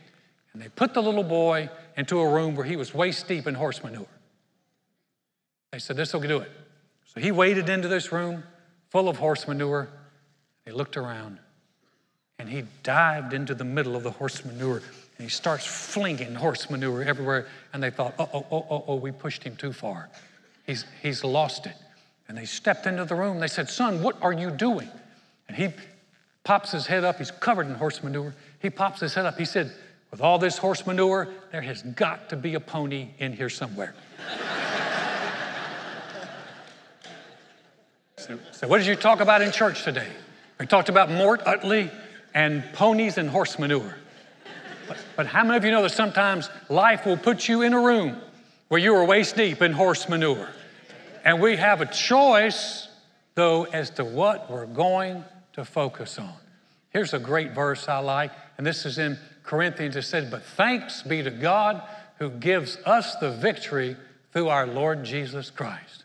And 0.54 0.62
they 0.62 0.70
put 0.70 0.94
the 0.94 1.02
little 1.02 1.24
boy 1.24 1.70
into 2.00 2.18
a 2.18 2.30
room 2.30 2.56
where 2.56 2.66
he 2.66 2.78
was 2.78 2.94
waist 2.94 3.28
deep 3.28 3.46
in 3.46 3.54
horse 3.54 3.84
manure. 3.84 4.08
They 5.72 5.80
said, 5.80 5.98
This 5.98 6.14
will 6.14 6.22
do 6.22 6.40
it. 6.40 6.50
So 7.14 7.20
he 7.20 7.32
waded 7.34 7.68
into 7.68 7.90
this 7.90 8.14
room 8.14 8.44
full 8.88 9.10
of 9.10 9.18
horse 9.18 9.48
manure. 9.50 9.90
He 10.64 10.72
looked 10.72 10.96
around 10.96 11.40
and 12.40 12.48
he 12.48 12.64
dived 12.84 13.34
into 13.34 13.54
the 13.54 13.66
middle 13.66 13.98
of 13.98 14.04
the 14.04 14.12
horse 14.12 14.46
manure 14.46 14.78
and 14.78 15.26
he 15.26 15.30
starts 15.30 15.66
flinging 15.66 16.36
horse 16.36 16.70
manure 16.70 17.04
everywhere. 17.04 17.48
And 17.74 17.84
they 17.84 17.90
thought, 17.90 18.16
oh, 18.18 18.30
oh, 18.34 18.46
oh, 18.50 18.66
oh, 18.70 18.84
oh, 18.88 18.96
we 18.96 19.12
pushed 19.12 19.44
him 19.44 19.58
too 19.58 19.74
far. 19.74 20.10
He's, 20.66 20.86
he's 21.04 21.26
lost 21.26 21.66
it. 21.66 21.76
And 22.30 22.38
they 22.38 22.46
stepped 22.46 22.86
into 22.86 23.04
the 23.04 23.16
room. 23.16 23.40
They 23.40 23.48
said, 23.48 23.70
Son, 23.70 24.02
what 24.02 24.16
are 24.22 24.32
you 24.32 24.52
doing? 24.52 24.88
And 25.50 25.58
he 25.58 25.74
pops 26.46 26.72
his 26.72 26.86
head 26.86 27.04
up. 27.04 27.18
He's 27.18 27.32
covered 27.32 27.68
in 27.68 27.74
horse 27.74 28.02
manure. 28.02 28.34
He 28.62 28.70
pops 28.70 29.02
his 29.02 29.14
head 29.14 29.26
up. 29.26 29.38
He 29.38 29.44
said, 29.44 29.74
With 30.12 30.22
all 30.22 30.40
this 30.40 30.58
horse 30.58 30.88
manure, 30.88 31.28
there 31.52 31.62
has 31.62 31.82
got 31.84 32.30
to 32.30 32.36
be 32.36 32.56
a 32.56 32.60
pony 32.60 33.10
in 33.20 33.34
here 33.34 33.50
somewhere. 33.50 33.94
so, 38.18 38.40
so, 38.52 38.68
what 38.68 38.80
did 38.80 38.88
you 38.88 38.96
talk 38.96 39.20
about 39.20 39.42
in 39.42 39.52
church 39.52 39.84
today? 39.84 40.08
We 40.60 40.66
talked 40.66 40.90
about 40.90 41.12
Mort 41.12 41.42
Utley 41.46 41.92
and 42.34 42.64
ponies 42.74 43.18
and 43.18 43.30
horse 43.30 43.60
manure. 43.60 43.96
But, 44.88 44.98
but 45.16 45.28
how 45.28 45.44
many 45.44 45.58
of 45.58 45.64
you 45.64 45.72
know 45.72 45.84
that 45.84 45.92
sometimes 45.92 46.50
life 46.70 47.06
will 47.06 47.18
put 47.18 47.48
you 47.48 47.62
in 47.62 47.74
a 47.74 47.80
room 47.80 48.20
where 48.68 48.80
you 48.80 48.96
are 48.96 49.06
waist 49.06 49.36
deep 49.36 49.62
in 49.62 49.74
horse 49.74 50.10
manure? 50.10 50.50
And 51.24 51.40
we 51.40 51.56
have 51.58 51.82
a 51.82 51.86
choice, 51.86 52.88
though, 53.36 53.66
as 53.66 53.92
to 53.92 54.04
what 54.04 54.50
we're 54.50 54.66
going 54.66 55.24
to 55.54 55.64
focus 55.64 56.18
on. 56.18 56.34
Here's 56.90 57.14
a 57.14 57.20
great 57.20 57.52
verse 57.52 57.88
I 57.88 58.00
like, 58.00 58.32
and 58.58 58.66
this 58.66 58.86
is 58.86 58.98
in 58.98 59.18
Corinthians. 59.50 59.96
It 59.96 60.04
said, 60.04 60.30
But 60.30 60.44
thanks 60.44 61.02
be 61.02 61.24
to 61.24 61.32
God 61.32 61.82
who 62.20 62.30
gives 62.30 62.78
us 62.86 63.16
the 63.16 63.32
victory 63.32 63.98
through 64.32 64.50
our 64.50 64.68
Lord 64.68 65.04
Jesus 65.04 65.50
Christ. 65.50 66.04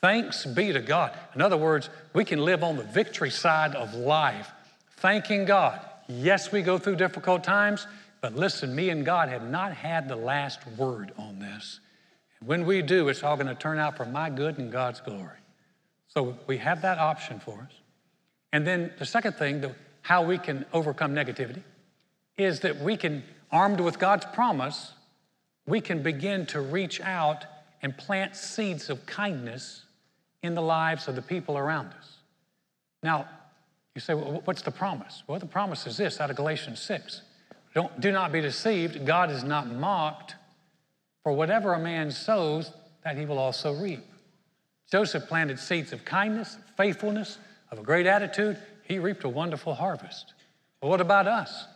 Thanks 0.00 0.46
be 0.46 0.72
to 0.72 0.80
God. 0.80 1.12
In 1.34 1.42
other 1.42 1.58
words, 1.58 1.90
we 2.14 2.24
can 2.24 2.38
live 2.38 2.64
on 2.64 2.78
the 2.78 2.84
victory 2.84 3.28
side 3.28 3.74
of 3.74 3.92
life, 3.92 4.50
thanking 4.96 5.44
God. 5.44 5.78
Yes, 6.08 6.50
we 6.50 6.62
go 6.62 6.78
through 6.78 6.96
difficult 6.96 7.44
times, 7.44 7.86
but 8.22 8.34
listen, 8.34 8.74
me 8.74 8.88
and 8.88 9.04
God 9.04 9.28
have 9.28 9.46
not 9.46 9.74
had 9.74 10.08
the 10.08 10.16
last 10.16 10.66
word 10.78 11.12
on 11.18 11.40
this. 11.40 11.80
When 12.42 12.64
we 12.64 12.80
do, 12.80 13.08
it's 13.08 13.22
all 13.22 13.36
going 13.36 13.48
to 13.48 13.54
turn 13.54 13.78
out 13.78 13.98
for 13.98 14.06
my 14.06 14.30
good 14.30 14.56
and 14.56 14.72
God's 14.72 15.02
glory. 15.02 15.36
So 16.08 16.38
we 16.46 16.56
have 16.56 16.80
that 16.82 16.98
option 16.98 17.38
for 17.38 17.60
us. 17.60 17.72
And 18.50 18.66
then 18.66 18.92
the 18.98 19.04
second 19.04 19.34
thing, 19.34 19.62
how 20.00 20.22
we 20.22 20.38
can 20.38 20.64
overcome 20.72 21.14
negativity, 21.14 21.62
is 22.38 22.60
that 22.60 22.80
we 22.80 22.96
can, 22.96 23.24
armed 23.50 23.80
with 23.80 23.98
God's 23.98 24.24
promise, 24.32 24.92
we 25.66 25.80
can 25.80 26.02
begin 26.02 26.46
to 26.46 26.60
reach 26.60 27.00
out 27.00 27.44
and 27.82 27.96
plant 27.96 28.36
seeds 28.36 28.88
of 28.88 29.04
kindness 29.04 29.82
in 30.42 30.54
the 30.54 30.62
lives 30.62 31.08
of 31.08 31.16
the 31.16 31.22
people 31.22 31.58
around 31.58 31.88
us. 31.88 32.18
Now, 33.02 33.28
you 33.94 34.00
say, 34.00 34.14
well, 34.14 34.40
what's 34.44 34.62
the 34.62 34.70
promise? 34.70 35.24
Well, 35.26 35.38
the 35.38 35.46
promise 35.46 35.86
is 35.86 35.96
this 35.96 36.20
out 36.20 36.30
of 36.30 36.36
Galatians 36.36 36.80
6. 36.80 37.22
Don't, 37.74 38.00
do 38.00 38.12
not 38.12 38.32
be 38.32 38.40
deceived. 38.40 39.04
God 39.04 39.30
is 39.30 39.44
not 39.44 39.66
mocked. 39.66 40.36
For 41.22 41.32
whatever 41.32 41.74
a 41.74 41.78
man 41.78 42.10
sows, 42.10 42.70
that 43.04 43.16
he 43.16 43.26
will 43.26 43.38
also 43.38 43.74
reap. 43.74 44.04
Joseph 44.90 45.26
planted 45.26 45.58
seeds 45.58 45.92
of 45.92 46.04
kindness, 46.04 46.56
faithfulness, 46.76 47.38
of 47.70 47.78
a 47.78 47.82
great 47.82 48.06
attitude, 48.06 48.56
he 48.84 48.98
reaped 48.98 49.24
a 49.24 49.28
wonderful 49.28 49.74
harvest. 49.74 50.32
But 50.80 50.88
what 50.88 51.00
about 51.00 51.26
us? 51.26 51.66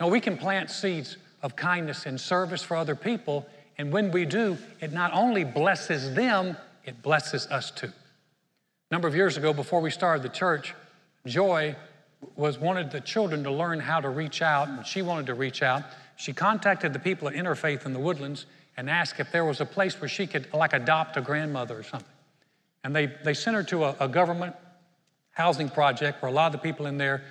Now, 0.00 0.08
we 0.08 0.20
can 0.20 0.38
plant 0.38 0.70
seeds 0.70 1.18
of 1.42 1.54
kindness 1.54 2.06
and 2.06 2.18
service 2.18 2.62
for 2.62 2.76
other 2.76 2.96
people, 2.96 3.46
and 3.76 3.92
when 3.92 4.10
we 4.10 4.24
do, 4.24 4.56
it 4.80 4.92
not 4.92 5.12
only 5.12 5.44
blesses 5.44 6.14
them, 6.14 6.56
it 6.84 7.02
blesses 7.02 7.46
us 7.48 7.70
too. 7.70 7.88
A 8.90 8.94
number 8.94 9.06
of 9.06 9.14
years 9.14 9.36
ago, 9.36 9.52
before 9.52 9.80
we 9.80 9.90
started 9.90 10.22
the 10.22 10.30
church, 10.30 10.74
Joy 11.26 11.76
was 12.34 12.58
wanted 12.58 12.90
the 12.90 13.00
children 13.00 13.44
to 13.44 13.50
learn 13.50 13.78
how 13.78 14.00
to 14.00 14.08
reach 14.08 14.40
out, 14.40 14.68
and 14.68 14.86
she 14.86 15.02
wanted 15.02 15.26
to 15.26 15.34
reach 15.34 15.62
out. 15.62 15.82
She 16.16 16.32
contacted 16.32 16.92
the 16.92 16.98
people 16.98 17.28
at 17.28 17.34
Interfaith 17.34 17.84
in 17.84 17.92
the 17.92 17.98
Woodlands 17.98 18.46
and 18.76 18.88
asked 18.88 19.20
if 19.20 19.30
there 19.30 19.44
was 19.44 19.60
a 19.60 19.66
place 19.66 20.00
where 20.00 20.08
she 20.08 20.26
could, 20.26 20.46
like, 20.54 20.72
adopt 20.72 21.16
a 21.16 21.20
grandmother 21.20 21.78
or 21.78 21.82
something. 21.82 22.08
And 22.84 22.96
they, 22.96 23.06
they 23.06 23.34
sent 23.34 23.54
her 23.54 23.62
to 23.64 23.84
a, 23.84 23.96
a 24.00 24.08
government 24.08 24.56
housing 25.32 25.68
project 25.68 26.22
where 26.22 26.30
a 26.30 26.34
lot 26.34 26.46
of 26.46 26.52
the 26.52 26.58
people 26.58 26.86
in 26.86 26.96
there 26.96 27.22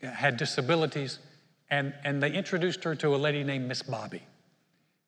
had 0.00 0.36
disabilities, 0.36 1.18
and, 1.70 1.94
and 2.04 2.22
they 2.22 2.32
introduced 2.32 2.84
her 2.84 2.94
to 2.96 3.14
a 3.14 3.16
lady 3.16 3.42
named 3.44 3.66
Miss 3.68 3.82
Bobby. 3.82 4.22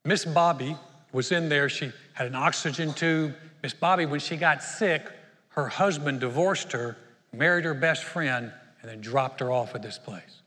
Miss 0.04 0.24
Bobby 0.24 0.76
was 1.12 1.32
in 1.32 1.48
there. 1.48 1.68
She 1.68 1.92
had 2.14 2.26
an 2.26 2.34
oxygen 2.34 2.92
tube. 2.92 3.34
Miss 3.62 3.74
Bobby, 3.74 4.06
when 4.06 4.20
she 4.20 4.36
got 4.36 4.62
sick, 4.62 5.08
her 5.50 5.68
husband 5.68 6.20
divorced 6.20 6.72
her, 6.72 6.96
married 7.32 7.64
her 7.64 7.74
best 7.74 8.04
friend, 8.04 8.52
and 8.80 8.90
then 8.90 9.00
dropped 9.00 9.40
her 9.40 9.50
off 9.50 9.74
at 9.74 9.82
this 9.82 9.98
place. 9.98 10.42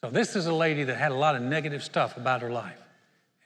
So 0.00 0.10
this 0.10 0.36
is 0.36 0.46
a 0.46 0.52
lady 0.52 0.84
that 0.84 0.96
had 0.96 1.12
a 1.12 1.16
lot 1.16 1.34
of 1.34 1.42
negative 1.42 1.82
stuff 1.82 2.16
about 2.16 2.42
her 2.42 2.50
life. 2.50 2.78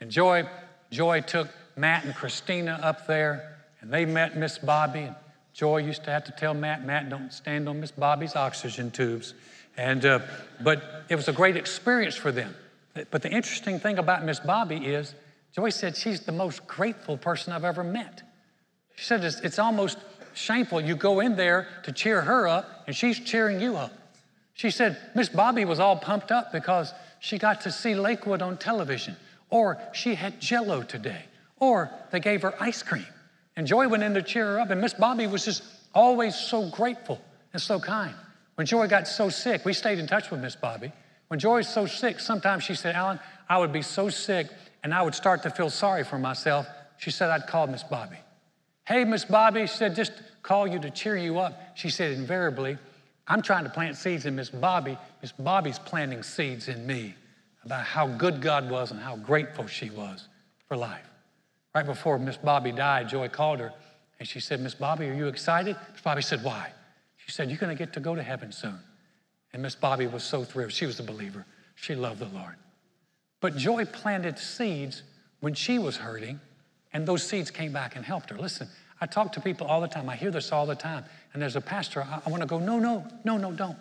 And 0.00 0.10
Joy, 0.10 0.48
Joy 0.90 1.20
took 1.20 1.48
Matt 1.76 2.04
and 2.04 2.14
Christina 2.14 2.80
up 2.82 3.06
there, 3.06 3.58
and 3.80 3.92
they 3.92 4.04
met 4.04 4.36
Miss 4.36 4.58
Bobby. 4.58 5.00
And 5.00 5.14
Joy 5.52 5.78
used 5.78 6.04
to 6.04 6.10
have 6.10 6.24
to 6.24 6.32
tell 6.32 6.54
Matt, 6.54 6.84
Matt, 6.84 7.10
don't 7.10 7.32
stand 7.32 7.68
on 7.68 7.80
Miss 7.80 7.90
Bobby's 7.90 8.34
oxygen 8.34 8.90
tubes. 8.90 9.34
And, 9.78 10.04
uh, 10.04 10.18
but 10.60 11.04
it 11.08 11.14
was 11.14 11.28
a 11.28 11.32
great 11.32 11.56
experience 11.56 12.16
for 12.16 12.32
them. 12.32 12.54
But 13.10 13.22
the 13.22 13.30
interesting 13.30 13.78
thing 13.78 13.98
about 13.98 14.24
Miss 14.24 14.40
Bobby 14.40 14.76
is, 14.76 15.14
Joy 15.54 15.70
said 15.70 15.96
she's 15.96 16.20
the 16.20 16.32
most 16.32 16.66
grateful 16.66 17.16
person 17.16 17.52
I've 17.52 17.64
ever 17.64 17.84
met. 17.84 18.22
She 18.96 19.04
said 19.04 19.22
it's, 19.22 19.40
it's 19.40 19.58
almost 19.60 19.98
shameful. 20.34 20.80
You 20.80 20.96
go 20.96 21.20
in 21.20 21.36
there 21.36 21.68
to 21.84 21.92
cheer 21.92 22.20
her 22.22 22.48
up, 22.48 22.82
and 22.88 22.94
she's 22.94 23.20
cheering 23.20 23.60
you 23.60 23.76
up. 23.76 23.92
She 24.54 24.70
said 24.70 24.98
Miss 25.14 25.28
Bobby 25.28 25.64
was 25.64 25.78
all 25.78 25.96
pumped 25.96 26.32
up 26.32 26.52
because 26.52 26.92
she 27.20 27.38
got 27.38 27.60
to 27.60 27.70
see 27.70 27.94
Lakewood 27.94 28.42
on 28.42 28.56
television, 28.56 29.16
or 29.48 29.80
she 29.92 30.16
had 30.16 30.40
jello 30.40 30.82
today, 30.82 31.22
or 31.60 31.88
they 32.10 32.18
gave 32.18 32.42
her 32.42 32.54
ice 32.60 32.82
cream. 32.82 33.06
And 33.54 33.64
Joy 33.64 33.86
went 33.86 34.02
in 34.02 34.14
to 34.14 34.22
cheer 34.22 34.54
her 34.54 34.60
up, 34.60 34.70
and 34.70 34.80
Miss 34.80 34.94
Bobby 34.94 35.28
was 35.28 35.44
just 35.44 35.62
always 35.94 36.34
so 36.34 36.68
grateful 36.68 37.20
and 37.52 37.62
so 37.62 37.78
kind. 37.78 38.14
When 38.58 38.66
Joy 38.66 38.88
got 38.88 39.06
so 39.06 39.28
sick, 39.28 39.64
we 39.64 39.72
stayed 39.72 40.00
in 40.00 40.08
touch 40.08 40.32
with 40.32 40.40
Miss 40.40 40.56
Bobby. 40.56 40.90
When 41.28 41.38
Joy 41.38 41.58
was 41.58 41.68
so 41.68 41.86
sick, 41.86 42.18
sometimes 42.18 42.64
she 42.64 42.74
said, 42.74 42.96
Alan, 42.96 43.20
I 43.48 43.56
would 43.56 43.72
be 43.72 43.82
so 43.82 44.08
sick 44.08 44.48
and 44.82 44.92
I 44.92 45.00
would 45.00 45.14
start 45.14 45.44
to 45.44 45.50
feel 45.50 45.70
sorry 45.70 46.02
for 46.02 46.18
myself. 46.18 46.66
She 46.96 47.12
said, 47.12 47.30
I'd 47.30 47.46
call 47.46 47.68
Miss 47.68 47.84
Bobby. 47.84 48.16
Hey, 48.84 49.04
Miss 49.04 49.24
Bobby, 49.24 49.60
she 49.68 49.76
said, 49.76 49.94
just 49.94 50.10
call 50.42 50.66
you 50.66 50.80
to 50.80 50.90
cheer 50.90 51.16
you 51.16 51.38
up. 51.38 51.56
She 51.76 51.88
said, 51.88 52.10
invariably, 52.10 52.78
I'm 53.28 53.42
trying 53.42 53.62
to 53.62 53.70
plant 53.70 53.96
seeds 53.96 54.26
in 54.26 54.34
Miss 54.34 54.50
Bobby. 54.50 54.98
Miss 55.22 55.30
Bobby's 55.30 55.78
planting 55.78 56.24
seeds 56.24 56.66
in 56.66 56.84
me 56.84 57.14
about 57.64 57.84
how 57.84 58.08
good 58.08 58.42
God 58.42 58.68
was 58.68 58.90
and 58.90 58.98
how 58.98 59.14
grateful 59.14 59.68
she 59.68 59.88
was 59.90 60.26
for 60.66 60.76
life. 60.76 61.08
Right 61.76 61.86
before 61.86 62.18
Miss 62.18 62.36
Bobby 62.36 62.72
died, 62.72 63.08
Joy 63.08 63.28
called 63.28 63.60
her 63.60 63.72
and 64.18 64.26
she 64.26 64.40
said, 64.40 64.58
Miss 64.58 64.74
Bobby, 64.74 65.08
are 65.08 65.14
you 65.14 65.28
excited? 65.28 65.76
Miss 65.92 66.02
Bobby 66.02 66.22
said, 66.22 66.42
Why? 66.42 66.72
She 67.28 67.34
said, 67.34 67.50
You're 67.50 67.58
going 67.58 67.76
to 67.76 67.78
get 67.78 67.92
to 67.92 68.00
go 68.00 68.14
to 68.14 68.22
heaven 68.22 68.50
soon. 68.50 68.78
And 69.52 69.62
Miss 69.62 69.74
Bobby 69.74 70.06
was 70.06 70.24
so 70.24 70.44
thrilled. 70.44 70.72
She 70.72 70.86
was 70.86 70.98
a 70.98 71.02
believer, 71.02 71.44
she 71.74 71.94
loved 71.94 72.20
the 72.20 72.28
Lord. 72.36 72.56
But 73.40 73.56
Joy 73.56 73.84
planted 73.84 74.38
seeds 74.38 75.02
when 75.40 75.54
she 75.54 75.78
was 75.78 75.96
hurting, 75.96 76.40
and 76.92 77.06
those 77.06 77.22
seeds 77.22 77.50
came 77.50 77.70
back 77.72 77.96
and 77.96 78.04
helped 78.04 78.30
her. 78.30 78.38
Listen, 78.38 78.66
I 79.00 79.06
talk 79.06 79.32
to 79.34 79.40
people 79.40 79.66
all 79.66 79.80
the 79.80 79.88
time. 79.88 80.08
I 80.08 80.16
hear 80.16 80.30
this 80.30 80.50
all 80.50 80.64
the 80.64 80.74
time. 80.74 81.04
And 81.32 81.40
there's 81.40 81.54
a 81.54 81.60
pastor, 81.60 82.02
I, 82.02 82.20
I 82.26 82.30
want 82.30 82.40
to 82.40 82.48
go, 82.48 82.58
no, 82.58 82.78
no, 82.78 83.06
no, 83.24 83.36
no, 83.36 83.52
don't. 83.52 83.76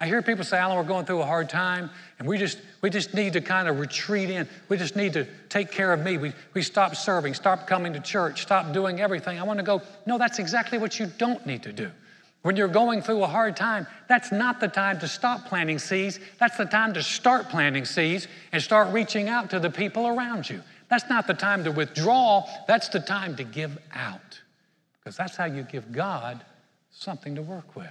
I 0.00 0.06
hear 0.06 0.20
people 0.20 0.44
say, 0.44 0.58
Alan, 0.58 0.76
we're 0.76 0.82
going 0.82 1.06
through 1.06 1.22
a 1.22 1.24
hard 1.24 1.48
time, 1.48 1.88
and 2.18 2.26
we 2.26 2.36
just, 2.36 2.58
we 2.82 2.90
just 2.90 3.14
need 3.14 3.32
to 3.34 3.40
kind 3.40 3.68
of 3.68 3.78
retreat 3.78 4.28
in. 4.28 4.46
We 4.68 4.76
just 4.76 4.96
need 4.96 5.12
to 5.12 5.26
take 5.48 5.70
care 5.70 5.92
of 5.92 6.00
me. 6.00 6.18
We, 6.18 6.32
we 6.52 6.62
stop 6.62 6.96
serving, 6.96 7.32
stop 7.34 7.68
coming 7.68 7.92
to 7.92 8.00
church, 8.00 8.42
stop 8.42 8.72
doing 8.72 9.00
everything. 9.00 9.38
I 9.38 9.44
want 9.44 9.60
to 9.60 9.64
go, 9.64 9.80
no, 10.04 10.18
that's 10.18 10.40
exactly 10.40 10.78
what 10.78 10.98
you 10.98 11.06
don't 11.06 11.46
need 11.46 11.62
to 11.62 11.72
do. 11.72 11.92
When 12.46 12.54
you're 12.54 12.68
going 12.68 13.02
through 13.02 13.24
a 13.24 13.26
hard 13.26 13.56
time, 13.56 13.88
that's 14.06 14.30
not 14.30 14.60
the 14.60 14.68
time 14.68 15.00
to 15.00 15.08
stop 15.08 15.46
planting 15.46 15.80
seeds. 15.80 16.20
That's 16.38 16.56
the 16.56 16.64
time 16.64 16.94
to 16.94 17.02
start 17.02 17.48
planting 17.48 17.84
seeds 17.84 18.28
and 18.52 18.62
start 18.62 18.92
reaching 18.92 19.28
out 19.28 19.50
to 19.50 19.58
the 19.58 19.68
people 19.68 20.06
around 20.06 20.48
you. 20.48 20.62
That's 20.88 21.08
not 21.08 21.26
the 21.26 21.34
time 21.34 21.64
to 21.64 21.72
withdraw, 21.72 22.48
that's 22.68 22.88
the 22.88 23.00
time 23.00 23.34
to 23.34 23.42
give 23.42 23.76
out. 23.92 24.40
Because 25.00 25.16
that's 25.16 25.34
how 25.34 25.46
you 25.46 25.64
give 25.64 25.90
God 25.90 26.44
something 26.92 27.34
to 27.34 27.42
work 27.42 27.74
with. 27.74 27.90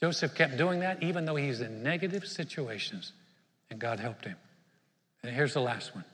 Joseph 0.00 0.34
kept 0.34 0.58
doing 0.58 0.80
that 0.80 1.02
even 1.02 1.24
though 1.24 1.36
he's 1.36 1.62
in 1.62 1.82
negative 1.82 2.26
situations, 2.26 3.12
and 3.70 3.80
God 3.80 3.98
helped 3.98 4.26
him. 4.26 4.36
And 5.22 5.34
here's 5.34 5.54
the 5.54 5.62
last 5.62 5.94
one 5.94 6.04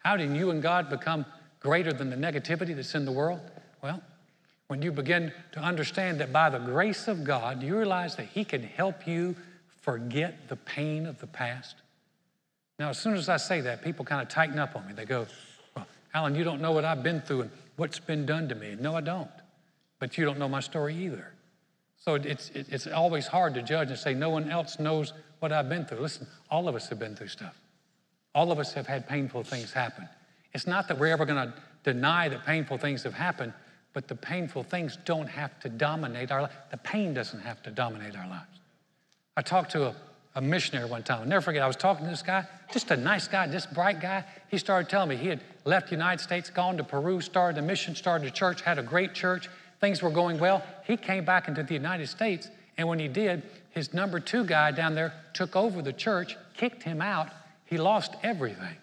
How 0.00 0.18
did 0.18 0.36
you 0.36 0.50
and 0.50 0.60
God 0.60 0.90
become 0.90 1.24
greater 1.60 1.90
than 1.90 2.10
the 2.10 2.16
negativity 2.16 2.76
that's 2.76 2.94
in 2.94 3.06
the 3.06 3.12
world? 3.12 3.40
Well, 3.82 4.02
when 4.68 4.82
you 4.82 4.92
begin 4.92 5.32
to 5.52 5.60
understand 5.60 6.20
that 6.20 6.32
by 6.32 6.50
the 6.50 6.58
grace 6.58 7.08
of 7.08 7.24
God, 7.24 7.62
you 7.62 7.76
realize 7.76 8.16
that 8.16 8.26
He 8.26 8.44
can 8.44 8.62
help 8.62 9.06
you 9.06 9.34
forget 9.80 10.48
the 10.48 10.56
pain 10.56 11.06
of 11.06 11.18
the 11.20 11.26
past. 11.26 11.76
Now, 12.78 12.90
as 12.90 12.98
soon 12.98 13.14
as 13.14 13.28
I 13.28 13.38
say 13.38 13.62
that, 13.62 13.82
people 13.82 14.04
kind 14.04 14.22
of 14.22 14.28
tighten 14.28 14.58
up 14.58 14.76
on 14.76 14.86
me. 14.86 14.92
They 14.92 15.04
go, 15.04 15.26
Well, 15.74 15.86
Alan, 16.14 16.34
you 16.34 16.44
don't 16.44 16.60
know 16.60 16.72
what 16.72 16.84
I've 16.84 17.02
been 17.02 17.22
through 17.22 17.42
and 17.42 17.50
what's 17.76 17.98
been 17.98 18.26
done 18.26 18.48
to 18.50 18.54
me. 18.54 18.76
No, 18.78 18.94
I 18.94 19.00
don't. 19.00 19.30
But 19.98 20.16
you 20.16 20.24
don't 20.24 20.38
know 20.38 20.48
my 20.48 20.60
story 20.60 20.94
either. 20.94 21.32
So 21.96 22.14
it's, 22.14 22.50
it's 22.54 22.86
always 22.86 23.26
hard 23.26 23.54
to 23.54 23.62
judge 23.62 23.88
and 23.88 23.98
say, 23.98 24.14
no 24.14 24.30
one 24.30 24.50
else 24.50 24.78
knows 24.78 25.12
what 25.40 25.52
I've 25.52 25.68
been 25.68 25.84
through. 25.84 25.98
Listen, 25.98 26.26
all 26.50 26.68
of 26.68 26.74
us 26.74 26.88
have 26.88 26.98
been 26.98 27.16
through 27.16 27.28
stuff. 27.28 27.58
All 28.34 28.52
of 28.52 28.58
us 28.58 28.72
have 28.74 28.86
had 28.86 29.08
painful 29.08 29.42
things 29.42 29.72
happen. 29.72 30.08
It's 30.54 30.66
not 30.66 30.88
that 30.88 30.98
we're 30.98 31.08
ever 31.12 31.26
going 31.26 31.48
to 31.48 31.54
deny 31.82 32.28
that 32.28 32.46
painful 32.46 32.78
things 32.78 33.02
have 33.02 33.14
happened, 33.14 33.52
but 33.98 34.06
the 34.06 34.14
painful 34.14 34.62
things 34.62 34.96
don't 35.04 35.26
have 35.26 35.58
to 35.58 35.68
dominate 35.68 36.30
our 36.30 36.42
life. 36.42 36.52
The 36.70 36.76
pain 36.76 37.14
doesn't 37.14 37.40
have 37.40 37.60
to 37.64 37.70
dominate 37.70 38.14
our 38.14 38.28
lives. 38.28 38.60
I 39.36 39.42
talked 39.42 39.72
to 39.72 39.88
a, 39.88 39.94
a 40.36 40.40
missionary 40.40 40.88
one 40.88 41.02
time. 41.02 41.22
I'll 41.22 41.26
never 41.26 41.42
forget, 41.42 41.62
I 41.62 41.66
was 41.66 41.74
talking 41.74 42.04
to 42.04 42.10
this 42.10 42.22
guy, 42.22 42.44
just 42.72 42.92
a 42.92 42.96
nice 42.96 43.26
guy, 43.26 43.48
this 43.48 43.66
bright 43.66 44.00
guy. 44.00 44.24
He 44.50 44.58
started 44.58 44.88
telling 44.88 45.08
me 45.08 45.16
he 45.16 45.26
had 45.26 45.40
left 45.64 45.88
the 45.88 45.96
United 45.96 46.22
States, 46.22 46.48
gone 46.48 46.76
to 46.76 46.84
Peru, 46.84 47.20
started 47.20 47.58
a 47.58 47.62
mission, 47.62 47.96
started 47.96 48.28
a 48.28 48.30
church, 48.30 48.60
had 48.60 48.78
a 48.78 48.84
great 48.84 49.14
church 49.14 49.48
things 49.80 50.02
were 50.02 50.10
going 50.10 50.38
well. 50.38 50.62
He 50.84 50.96
came 50.96 51.24
back 51.24 51.48
into 51.48 51.62
the 51.62 51.74
United 51.74 52.08
States, 52.08 52.48
and 52.76 52.88
when 52.88 52.98
he 52.98 53.08
did, 53.08 53.42
his 53.70 53.94
number 53.94 54.20
two 54.20 54.44
guy 54.44 54.70
down 54.70 54.94
there 54.94 55.12
took 55.34 55.56
over 55.56 55.82
the 55.82 55.92
church, 55.92 56.36
kicked 56.56 56.82
him 56.82 57.00
out. 57.00 57.28
He 57.64 57.76
lost 57.76 58.14
everything. 58.22 58.76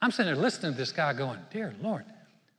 I'm 0.00 0.10
sitting 0.10 0.32
there 0.32 0.42
listening 0.42 0.72
to 0.72 0.78
this 0.78 0.92
guy 0.92 1.12
going, 1.12 1.38
Dear 1.50 1.74
Lord, 1.82 2.04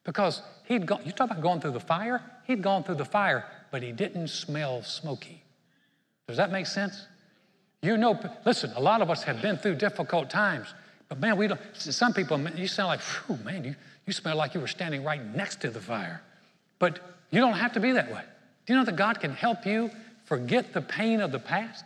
because 0.03 0.41
he'd 0.65 0.85
gone, 0.85 1.01
you 1.05 1.11
talk 1.11 1.31
about 1.31 1.41
going 1.41 1.61
through 1.61 1.71
the 1.71 1.79
fire? 1.79 2.21
He'd 2.45 2.61
gone 2.61 2.83
through 2.83 2.95
the 2.95 3.05
fire, 3.05 3.45
but 3.71 3.81
he 3.81 3.91
didn't 3.91 4.27
smell 4.27 4.83
smoky. 4.83 5.43
Does 6.27 6.37
that 6.37 6.51
make 6.51 6.65
sense? 6.67 7.05
You 7.81 7.97
know, 7.97 8.19
listen, 8.45 8.71
a 8.75 8.79
lot 8.79 9.01
of 9.01 9.09
us 9.09 9.23
have 9.23 9.41
been 9.41 9.57
through 9.57 9.75
difficult 9.75 10.29
times, 10.29 10.73
but 11.09 11.19
man, 11.19 11.37
we 11.37 11.47
don't, 11.47 11.59
some 11.75 12.13
people, 12.13 12.39
you 12.55 12.67
sound 12.67 12.87
like, 12.87 13.43
man, 13.43 13.63
you, 13.63 13.75
you 14.05 14.13
smell 14.13 14.37
like 14.37 14.53
you 14.53 14.61
were 14.61 14.67
standing 14.67 15.03
right 15.03 15.23
next 15.35 15.61
to 15.61 15.69
the 15.69 15.81
fire. 15.81 16.21
But 16.79 16.99
you 17.29 17.39
don't 17.39 17.53
have 17.53 17.73
to 17.73 17.79
be 17.79 17.91
that 17.91 18.11
way. 18.11 18.21
Do 18.65 18.73
you 18.73 18.79
know 18.79 18.85
that 18.85 18.95
God 18.95 19.19
can 19.19 19.31
help 19.31 19.65
you 19.65 19.91
forget 20.25 20.73
the 20.73 20.81
pain 20.81 21.19
of 21.19 21.31
the 21.31 21.39
past? 21.39 21.85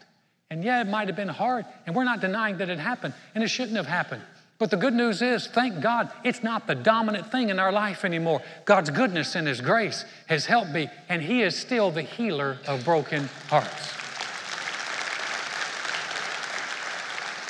And 0.50 0.64
yeah, 0.64 0.82
it 0.82 0.88
might 0.88 1.08
have 1.08 1.18
been 1.18 1.28
hard, 1.28 1.66
and 1.86 1.96
we're 1.96 2.04
not 2.04 2.22
denying 2.22 2.58
that 2.58 2.70
it 2.70 2.80
happened, 2.80 3.14
and 3.36 3.44
it 3.44 3.48
shouldn't 3.48 3.76
have 3.76 3.88
happened. 3.88 4.22
But 4.60 4.72
the 4.72 4.78
good 4.78 4.94
news 4.94 5.22
is, 5.22 5.48
thank 5.48 5.82
God, 5.82 6.10
it's 6.24 6.42
not 6.42 6.66
the 6.66 6.74
dominant 6.74 7.32
thing 7.32 7.50
in 7.50 7.60
our 7.60 7.72
life 7.72 8.04
anymore. 8.04 8.42
God's 8.66 8.90
goodness 8.90 9.36
and 9.36 9.48
His 9.48 9.62
grace 9.62 10.04
has 10.28 10.46
helped 10.46 10.72
me, 10.72 10.90
and 11.10 11.22
He 11.22 11.44
is 11.44 11.56
still 11.56 11.92
the 11.92 12.02
healer 12.02 12.58
of 12.68 12.84
broken 12.84 13.30
hearts. 13.50 13.94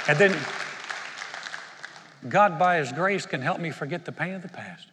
And 0.09 0.17
then, 0.17 0.37
God, 2.29 2.59
by 2.59 2.77
His 2.77 2.91
grace, 2.91 3.25
can 3.25 3.41
help 3.41 3.59
me 3.59 3.71
forget 3.71 4.03
the 4.03 4.11
pain 4.11 4.33
of 4.33 4.41
the 4.41 4.49
past. 4.49 4.87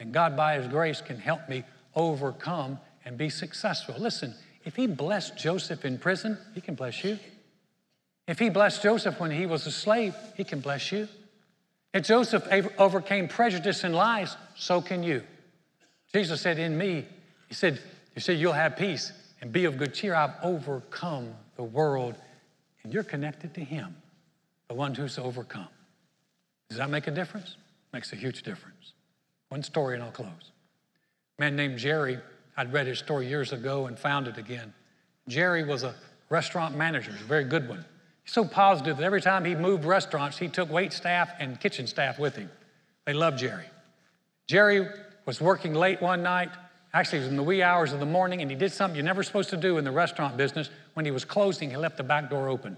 And 0.00 0.12
God, 0.12 0.36
by 0.36 0.56
His 0.56 0.66
grace, 0.66 1.00
can 1.00 1.18
help 1.18 1.48
me 1.48 1.62
overcome 1.94 2.78
and 3.04 3.16
be 3.16 3.28
successful. 3.28 3.94
Listen, 3.98 4.34
if 4.64 4.76
he 4.76 4.86
blessed 4.86 5.36
Joseph 5.36 5.84
in 5.84 5.98
prison, 5.98 6.38
he 6.54 6.60
can 6.60 6.74
bless 6.74 7.02
you. 7.04 7.18
If 8.28 8.38
he 8.38 8.48
blessed 8.48 8.82
Joseph 8.82 9.18
when 9.18 9.30
he 9.30 9.46
was 9.46 9.66
a 9.66 9.72
slave, 9.72 10.14
he 10.36 10.44
can 10.44 10.60
bless 10.60 10.92
you. 10.92 11.08
If 11.92 12.04
Joseph 12.04 12.46
overcame 12.78 13.28
prejudice 13.28 13.84
and 13.84 13.94
lies, 13.94 14.36
so 14.54 14.80
can 14.80 15.02
you. 15.02 15.22
Jesus 16.12 16.40
said, 16.40 16.58
In 16.58 16.76
me, 16.76 17.06
he 17.48 17.54
said, 17.54 17.80
He 18.14 18.20
said, 18.20 18.38
You'll 18.38 18.52
have 18.52 18.76
peace 18.76 19.12
and 19.40 19.52
be 19.52 19.64
of 19.66 19.76
good 19.76 19.92
cheer. 19.92 20.14
I've 20.14 20.34
overcome 20.42 21.34
the 21.56 21.62
world, 21.62 22.14
and 22.82 22.92
you're 22.92 23.02
connected 23.02 23.54
to 23.54 23.60
Him, 23.60 23.94
the 24.68 24.74
one 24.74 24.94
who's 24.94 25.18
overcome. 25.18 25.68
Does 26.68 26.78
that 26.78 26.88
make 26.88 27.06
a 27.06 27.10
difference? 27.10 27.56
Makes 27.92 28.12
a 28.14 28.16
huge 28.16 28.42
difference. 28.42 28.94
One 29.50 29.62
story, 29.62 29.94
and 29.94 30.02
I'll 30.02 30.10
close. 30.10 30.52
A 31.38 31.42
man 31.42 31.56
named 31.56 31.78
Jerry, 31.78 32.18
I'd 32.56 32.72
read 32.72 32.86
his 32.86 32.98
story 32.98 33.26
years 33.26 33.52
ago 33.52 33.86
and 33.86 33.98
found 33.98 34.28
it 34.28 34.38
again. 34.38 34.72
Jerry 35.28 35.64
was 35.64 35.82
a 35.82 35.94
restaurant 36.30 36.76
manager, 36.76 37.10
a 37.10 37.24
very 37.24 37.44
good 37.44 37.68
one. 37.68 37.84
He's 38.24 38.32
so 38.32 38.44
positive 38.44 38.98
that 38.98 39.04
every 39.04 39.20
time 39.20 39.44
he 39.44 39.54
moved 39.54 39.84
restaurants, 39.84 40.38
he 40.38 40.48
took 40.48 40.70
wait 40.70 40.92
staff 40.92 41.32
and 41.38 41.58
kitchen 41.58 41.86
staff 41.86 42.18
with 42.18 42.36
him. 42.36 42.50
They 43.04 43.12
loved 43.12 43.38
Jerry. 43.38 43.66
Jerry 44.46 44.88
was 45.26 45.40
working 45.40 45.74
late 45.74 46.00
one 46.00 46.22
night. 46.22 46.50
Actually, 46.94 47.18
it 47.18 47.22
was 47.22 47.30
in 47.30 47.36
the 47.36 47.42
wee 47.42 47.62
hours 47.62 47.92
of 47.92 48.00
the 48.00 48.06
morning, 48.06 48.42
and 48.42 48.50
he 48.50 48.56
did 48.56 48.70
something 48.70 48.96
you're 48.96 49.04
never 49.04 49.22
supposed 49.22 49.50
to 49.50 49.56
do 49.56 49.78
in 49.78 49.84
the 49.84 49.90
restaurant 49.90 50.36
business. 50.36 50.68
When 50.94 51.04
he 51.04 51.10
was 51.10 51.24
closing, 51.24 51.70
he 51.70 51.76
left 51.76 51.96
the 51.96 52.02
back 52.02 52.30
door 52.30 52.48
open. 52.48 52.76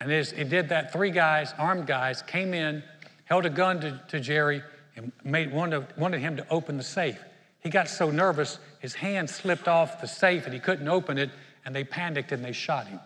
And 0.00 0.12
as 0.12 0.30
he 0.30 0.44
did 0.44 0.68
that, 0.68 0.92
three 0.92 1.10
guys, 1.10 1.54
armed 1.58 1.86
guys, 1.86 2.22
came 2.22 2.54
in, 2.54 2.82
held 3.24 3.46
a 3.46 3.50
gun 3.50 3.80
to, 3.80 4.00
to 4.08 4.20
Jerry, 4.20 4.62
and 4.94 5.10
made, 5.24 5.52
wanted, 5.52 5.86
wanted 5.96 6.20
him 6.20 6.36
to 6.36 6.46
open 6.50 6.76
the 6.76 6.82
safe. 6.82 7.18
He 7.60 7.70
got 7.70 7.88
so 7.88 8.10
nervous, 8.10 8.58
his 8.78 8.94
hand 8.94 9.28
slipped 9.28 9.68
off 9.68 10.00
the 10.00 10.06
safe 10.06 10.44
and 10.44 10.54
he 10.54 10.60
couldn't 10.60 10.88
open 10.88 11.18
it, 11.18 11.30
and 11.64 11.74
they 11.74 11.84
panicked 11.84 12.32
and 12.32 12.44
they 12.44 12.52
shot 12.52 12.86
him. 12.86 13.00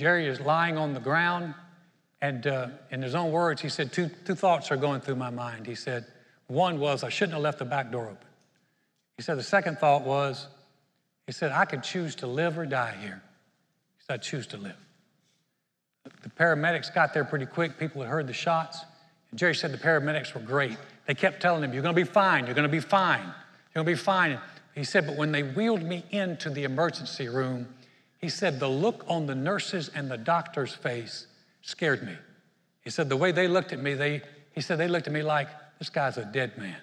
Jerry 0.00 0.26
is 0.26 0.40
lying 0.40 0.78
on 0.78 0.94
the 0.94 1.00
ground, 1.00 1.52
and 2.22 2.46
uh, 2.46 2.68
in 2.90 3.02
his 3.02 3.14
own 3.14 3.32
words, 3.32 3.60
he 3.60 3.68
said, 3.68 3.92
two, 3.92 4.08
two 4.24 4.34
thoughts 4.34 4.70
are 4.70 4.78
going 4.78 5.02
through 5.02 5.16
my 5.16 5.28
mind. 5.28 5.66
He 5.66 5.74
said, 5.74 6.06
One 6.46 6.80
was, 6.80 7.04
I 7.04 7.10
shouldn't 7.10 7.34
have 7.34 7.42
left 7.42 7.58
the 7.58 7.66
back 7.66 7.92
door 7.92 8.04
open. 8.04 8.28
He 9.18 9.22
said, 9.22 9.36
The 9.36 9.42
second 9.42 9.78
thought 9.78 10.06
was, 10.06 10.46
He 11.26 11.32
said, 11.32 11.52
I 11.52 11.66
could 11.66 11.82
choose 11.82 12.14
to 12.16 12.26
live 12.26 12.56
or 12.56 12.64
die 12.64 12.96
here. 13.02 13.20
He 13.98 14.04
said, 14.06 14.14
I 14.14 14.16
choose 14.16 14.46
to 14.46 14.56
live. 14.56 14.78
The 16.22 16.30
paramedics 16.30 16.94
got 16.94 17.12
there 17.12 17.26
pretty 17.26 17.44
quick. 17.44 17.78
People 17.78 18.00
had 18.00 18.10
heard 18.10 18.26
the 18.26 18.32
shots. 18.32 18.82
And 19.30 19.38
Jerry 19.38 19.54
said 19.54 19.70
the 19.70 19.76
paramedics 19.76 20.32
were 20.32 20.40
great. 20.40 20.78
They 21.04 21.14
kept 21.14 21.42
telling 21.42 21.62
him, 21.62 21.74
You're 21.74 21.82
going 21.82 21.94
to 21.94 22.02
be 22.02 22.10
fine. 22.10 22.46
You're 22.46 22.54
going 22.54 22.66
to 22.66 22.72
be 22.72 22.80
fine. 22.80 23.20
You're 23.74 23.84
going 23.84 23.86
to 23.86 23.92
be 23.92 24.02
fine. 24.02 24.38
He 24.74 24.84
said, 24.84 25.06
But 25.06 25.18
when 25.18 25.30
they 25.30 25.42
wheeled 25.42 25.82
me 25.82 26.06
into 26.10 26.48
the 26.48 26.64
emergency 26.64 27.28
room, 27.28 27.66
he 28.20 28.28
said, 28.28 28.60
The 28.60 28.68
look 28.68 29.04
on 29.08 29.26
the 29.26 29.34
nurses 29.34 29.90
and 29.94 30.10
the 30.10 30.18
doctor's 30.18 30.74
face 30.74 31.26
scared 31.62 32.04
me. 32.04 32.14
He 32.82 32.90
said, 32.90 33.08
The 33.08 33.16
way 33.16 33.32
they 33.32 33.48
looked 33.48 33.72
at 33.72 33.80
me, 33.80 33.94
they, 33.94 34.22
he 34.52 34.60
said, 34.60 34.78
they 34.78 34.88
looked 34.88 35.06
at 35.06 35.12
me 35.12 35.22
like, 35.22 35.48
This 35.78 35.90
guy's 35.90 36.18
a 36.18 36.24
dead 36.24 36.58
man. 36.58 36.76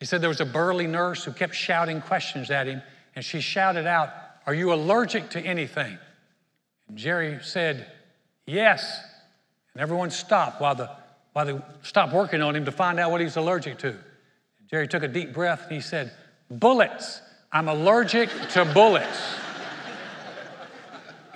He 0.00 0.06
said, 0.06 0.20
There 0.20 0.28
was 0.28 0.40
a 0.40 0.46
burly 0.46 0.86
nurse 0.86 1.24
who 1.24 1.32
kept 1.32 1.54
shouting 1.54 2.00
questions 2.00 2.50
at 2.50 2.66
him, 2.66 2.82
and 3.14 3.24
she 3.24 3.40
shouted 3.40 3.86
out, 3.86 4.10
Are 4.46 4.54
you 4.54 4.72
allergic 4.72 5.30
to 5.30 5.40
anything? 5.40 5.98
And 6.88 6.98
Jerry 6.98 7.38
said, 7.42 7.90
Yes. 8.46 9.00
And 9.74 9.80
everyone 9.80 10.10
stopped 10.10 10.60
while, 10.60 10.74
the, 10.74 10.90
while 11.32 11.46
they 11.46 11.58
stopped 11.82 12.12
working 12.12 12.42
on 12.42 12.56
him 12.56 12.64
to 12.66 12.72
find 12.72 13.00
out 13.00 13.10
what 13.10 13.20
he's 13.20 13.36
allergic 13.36 13.78
to. 13.78 13.96
Jerry 14.70 14.88
took 14.88 15.02
a 15.02 15.08
deep 15.08 15.32
breath 15.32 15.62
and 15.64 15.72
he 15.72 15.80
said, 15.80 16.12
Bullets. 16.50 17.22
I'm 17.52 17.68
allergic 17.68 18.30
to 18.50 18.64
bullets. 18.64 19.36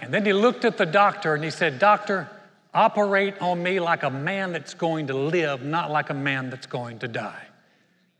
And 0.00 0.12
then 0.12 0.24
he 0.24 0.32
looked 0.32 0.64
at 0.64 0.76
the 0.76 0.86
doctor 0.86 1.34
and 1.34 1.42
he 1.42 1.50
said, 1.50 1.78
Doctor, 1.78 2.28
operate 2.74 3.40
on 3.40 3.62
me 3.62 3.80
like 3.80 4.02
a 4.02 4.10
man 4.10 4.52
that's 4.52 4.74
going 4.74 5.06
to 5.06 5.14
live, 5.14 5.62
not 5.62 5.90
like 5.90 6.10
a 6.10 6.14
man 6.14 6.50
that's 6.50 6.66
going 6.66 6.98
to 7.00 7.08
die. 7.08 7.42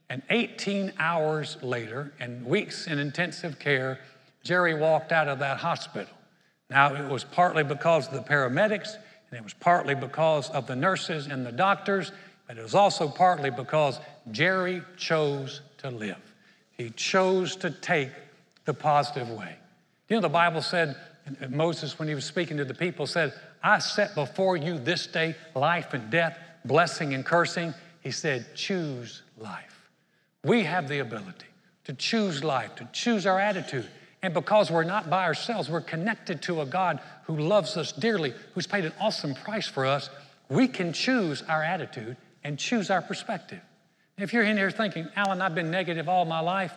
And 0.09 0.23
18 0.31 0.93
hours 0.99 1.59
later, 1.63 2.13
and 2.21 2.47
weeks 2.47 2.87
in 2.87 2.99
intensive 2.99 3.59
care, 3.59 3.99
Jerry 4.43 4.75
walked 4.75 5.13
out 5.13 5.29
of 5.29 5.41
that 5.41 5.59
hospital. 5.59 6.13
Now, 6.71 6.95
it 6.95 7.11
was 7.11 7.25
partly 7.25 7.65
because 7.65 8.09
of 8.09 8.15
the 8.15 8.21
paramedics, 8.21 8.95
and 9.31 9.39
it 9.39 9.43
was 9.43 9.55
partly 9.55 9.95
because 9.95 10.49
of 10.51 10.67
the 10.67 10.77
nurses 10.77 11.27
and 11.27 11.45
the 11.45 11.53
doctors, 11.53 12.13
but 12.47 12.57
it 12.57 12.63
was 12.63 12.75
also 12.75 13.09
partly 13.09 13.51
because 13.51 13.99
Jerry 14.31 14.83
chose 14.97 15.61
to 15.79 15.91
live. 15.91 16.35
He 16.77 16.91
chose 16.91 17.57
to 17.57 17.71
take 17.71 18.11
the 18.65 18.75
positive 18.75 19.29
way. 19.31 19.57
You 20.09 20.17
know, 20.17 20.23
the 20.23 20.29
Bible 20.29 20.63
said, 20.63 20.97
Moses, 21.49 21.99
when 21.99 22.09
he 22.09 22.15
was 22.15 22.25
speaking 22.25 22.57
to 22.59 22.65
the 22.65 22.75
people, 22.75 23.07
said, 23.07 23.33
I 23.63 23.79
set 23.79 24.15
before 24.15 24.57
you 24.57 24.79
this 24.79 25.07
day 25.07 25.35
life 25.55 25.93
and 25.93 26.11
death, 26.11 26.39
blessing 26.65 27.15
and 27.15 27.25
cursing. 27.25 27.75
He 28.01 28.11
said, 28.13 28.55
choose 28.55 29.23
life. 29.37 29.91
We 30.45 30.63
have 30.65 30.89
the 30.89 31.01
ability 31.01 31.47
to 31.85 31.93
choose 31.93 32.45
life, 32.45 32.77
to 32.77 32.89
choose 32.93 33.27
our 33.27 33.41
attitude. 33.41 33.89
And 34.23 34.33
because 34.33 34.71
we're 34.71 34.85
not 34.85 35.11
by 35.11 35.25
ourselves, 35.25 35.69
we're 35.69 35.81
connected 35.81 36.43
to 36.43 36.61
a 36.61 36.67
God 36.67 37.01
who 37.25 37.37
loves 37.37 37.77
us 37.77 37.93
dearly, 37.93 38.33
who's 38.55 38.67
paid 38.67 38.85
an 38.85 38.93
awesome 39.01 39.35
price 39.35 39.67
for 39.67 39.87
us. 39.87 40.11
We 40.49 40.69
can 40.69 40.93
choose 40.93 41.43
our 41.43 41.63
attitude 41.63 42.17
and 42.45 42.59
choose 42.59 42.91
our 42.91 43.03
perspective. 43.03 43.61
If 44.19 44.33
you're 44.33 44.45
in 44.45 44.57
here 44.57 44.71
thinking, 44.71 45.09
Alan, 45.17 45.43
I've 45.43 45.55
been 45.55 45.71
negative 45.71 46.09
all 46.09 46.25
my 46.25 46.41
life, 46.41 46.73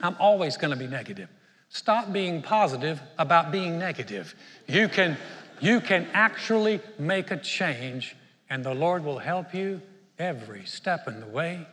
I'm 0.00 0.16
always 0.20 0.56
going 0.56 0.70
to 0.70 0.76
be 0.76 0.86
negative. 0.86 1.28
Stop 1.70 2.12
being 2.12 2.42
positive 2.42 3.00
about 3.16 3.50
being 3.50 3.78
negative. 3.78 4.34
You 4.66 4.88
can, 4.88 5.16
you 5.60 5.80
can 5.80 6.06
actually 6.12 6.80
make 6.98 7.30
a 7.30 7.36
change, 7.36 8.16
and 8.50 8.64
the 8.64 8.74
Lord 8.74 9.04
will 9.04 9.18
help 9.18 9.54
you 9.54 9.80
every 10.18 10.64
step 10.66 11.08
in 11.08 11.20
the 11.20 11.26
way 11.26 11.66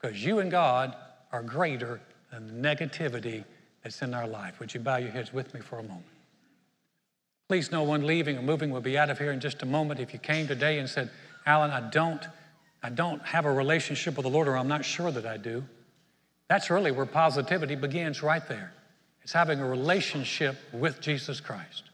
because 0.00 0.24
you 0.24 0.40
and 0.40 0.50
God 0.50 0.96
are 1.30 1.42
greater 1.42 2.00
than 2.30 2.48
the 2.48 2.68
negativity 2.68 3.44
that's 3.82 4.00
in 4.00 4.14
our 4.14 4.26
life. 4.26 4.58
Would 4.58 4.72
you 4.72 4.80
bow 4.80 4.96
your 4.96 5.10
heads 5.10 5.32
with 5.32 5.52
me 5.52 5.60
for 5.60 5.78
a 5.78 5.82
moment? 5.82 6.06
Please, 7.48 7.70
no 7.70 7.82
one 7.82 8.06
leaving 8.06 8.38
or 8.38 8.42
moving 8.42 8.70
will 8.70 8.80
be 8.80 8.96
out 8.96 9.10
of 9.10 9.18
here 9.18 9.32
in 9.32 9.38
just 9.40 9.62
a 9.62 9.66
moment. 9.66 10.00
If 10.00 10.14
you 10.14 10.18
came 10.18 10.48
today 10.48 10.78
and 10.78 10.88
said, 10.88 11.10
Alan, 11.44 11.70
I 11.70 11.90
don't 11.90 12.24
I 12.82 12.90
don't 12.90 13.22
have 13.22 13.44
a 13.44 13.52
relationship 13.52 14.16
with 14.16 14.24
the 14.24 14.30
Lord, 14.30 14.48
or 14.48 14.56
I'm 14.56 14.66
not 14.66 14.84
sure 14.84 15.10
that 15.12 15.24
I 15.24 15.36
do. 15.36 15.62
That's 16.48 16.68
really 16.68 16.90
where 16.90 17.06
positivity 17.06 17.76
begins 17.76 18.22
right 18.22 18.46
there. 18.48 18.72
It's 19.22 19.32
having 19.32 19.60
a 19.60 19.66
relationship 19.66 20.56
with 20.72 21.00
Jesus 21.00 21.40
Christ. 21.40 21.84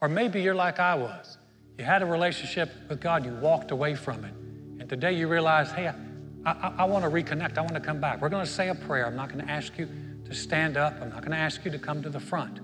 Or 0.00 0.08
maybe 0.08 0.40
you're 0.40 0.54
like 0.54 0.78
I 0.78 0.94
was. 0.94 1.38
You 1.76 1.84
had 1.84 2.02
a 2.02 2.06
relationship 2.06 2.70
with 2.88 3.00
God, 3.00 3.24
you 3.24 3.32
walked 3.32 3.70
away 3.70 3.94
from 3.94 4.24
it. 4.24 4.32
And 4.80 4.88
today 4.88 5.12
you 5.12 5.28
realize, 5.28 5.70
hey, 5.70 5.88
I, 5.88 6.50
I, 6.50 6.74
I 6.78 6.84
want 6.84 7.04
to 7.04 7.10
reconnect. 7.10 7.58
I 7.58 7.62
want 7.62 7.74
to 7.74 7.80
come 7.80 8.00
back. 8.00 8.20
We're 8.20 8.28
going 8.28 8.44
to 8.44 8.50
say 8.50 8.68
a 8.68 8.74
prayer. 8.74 9.06
I'm 9.06 9.16
not 9.16 9.32
going 9.32 9.44
to 9.44 9.50
ask 9.50 9.76
you 9.78 9.88
to 10.24 10.34
stand 10.34 10.76
up, 10.76 10.94
I'm 11.00 11.08
not 11.08 11.20
going 11.20 11.32
to 11.32 11.38
ask 11.38 11.64
you 11.64 11.70
to 11.70 11.78
come 11.78 12.02
to 12.02 12.10
the 12.10 12.20
front. 12.20 12.60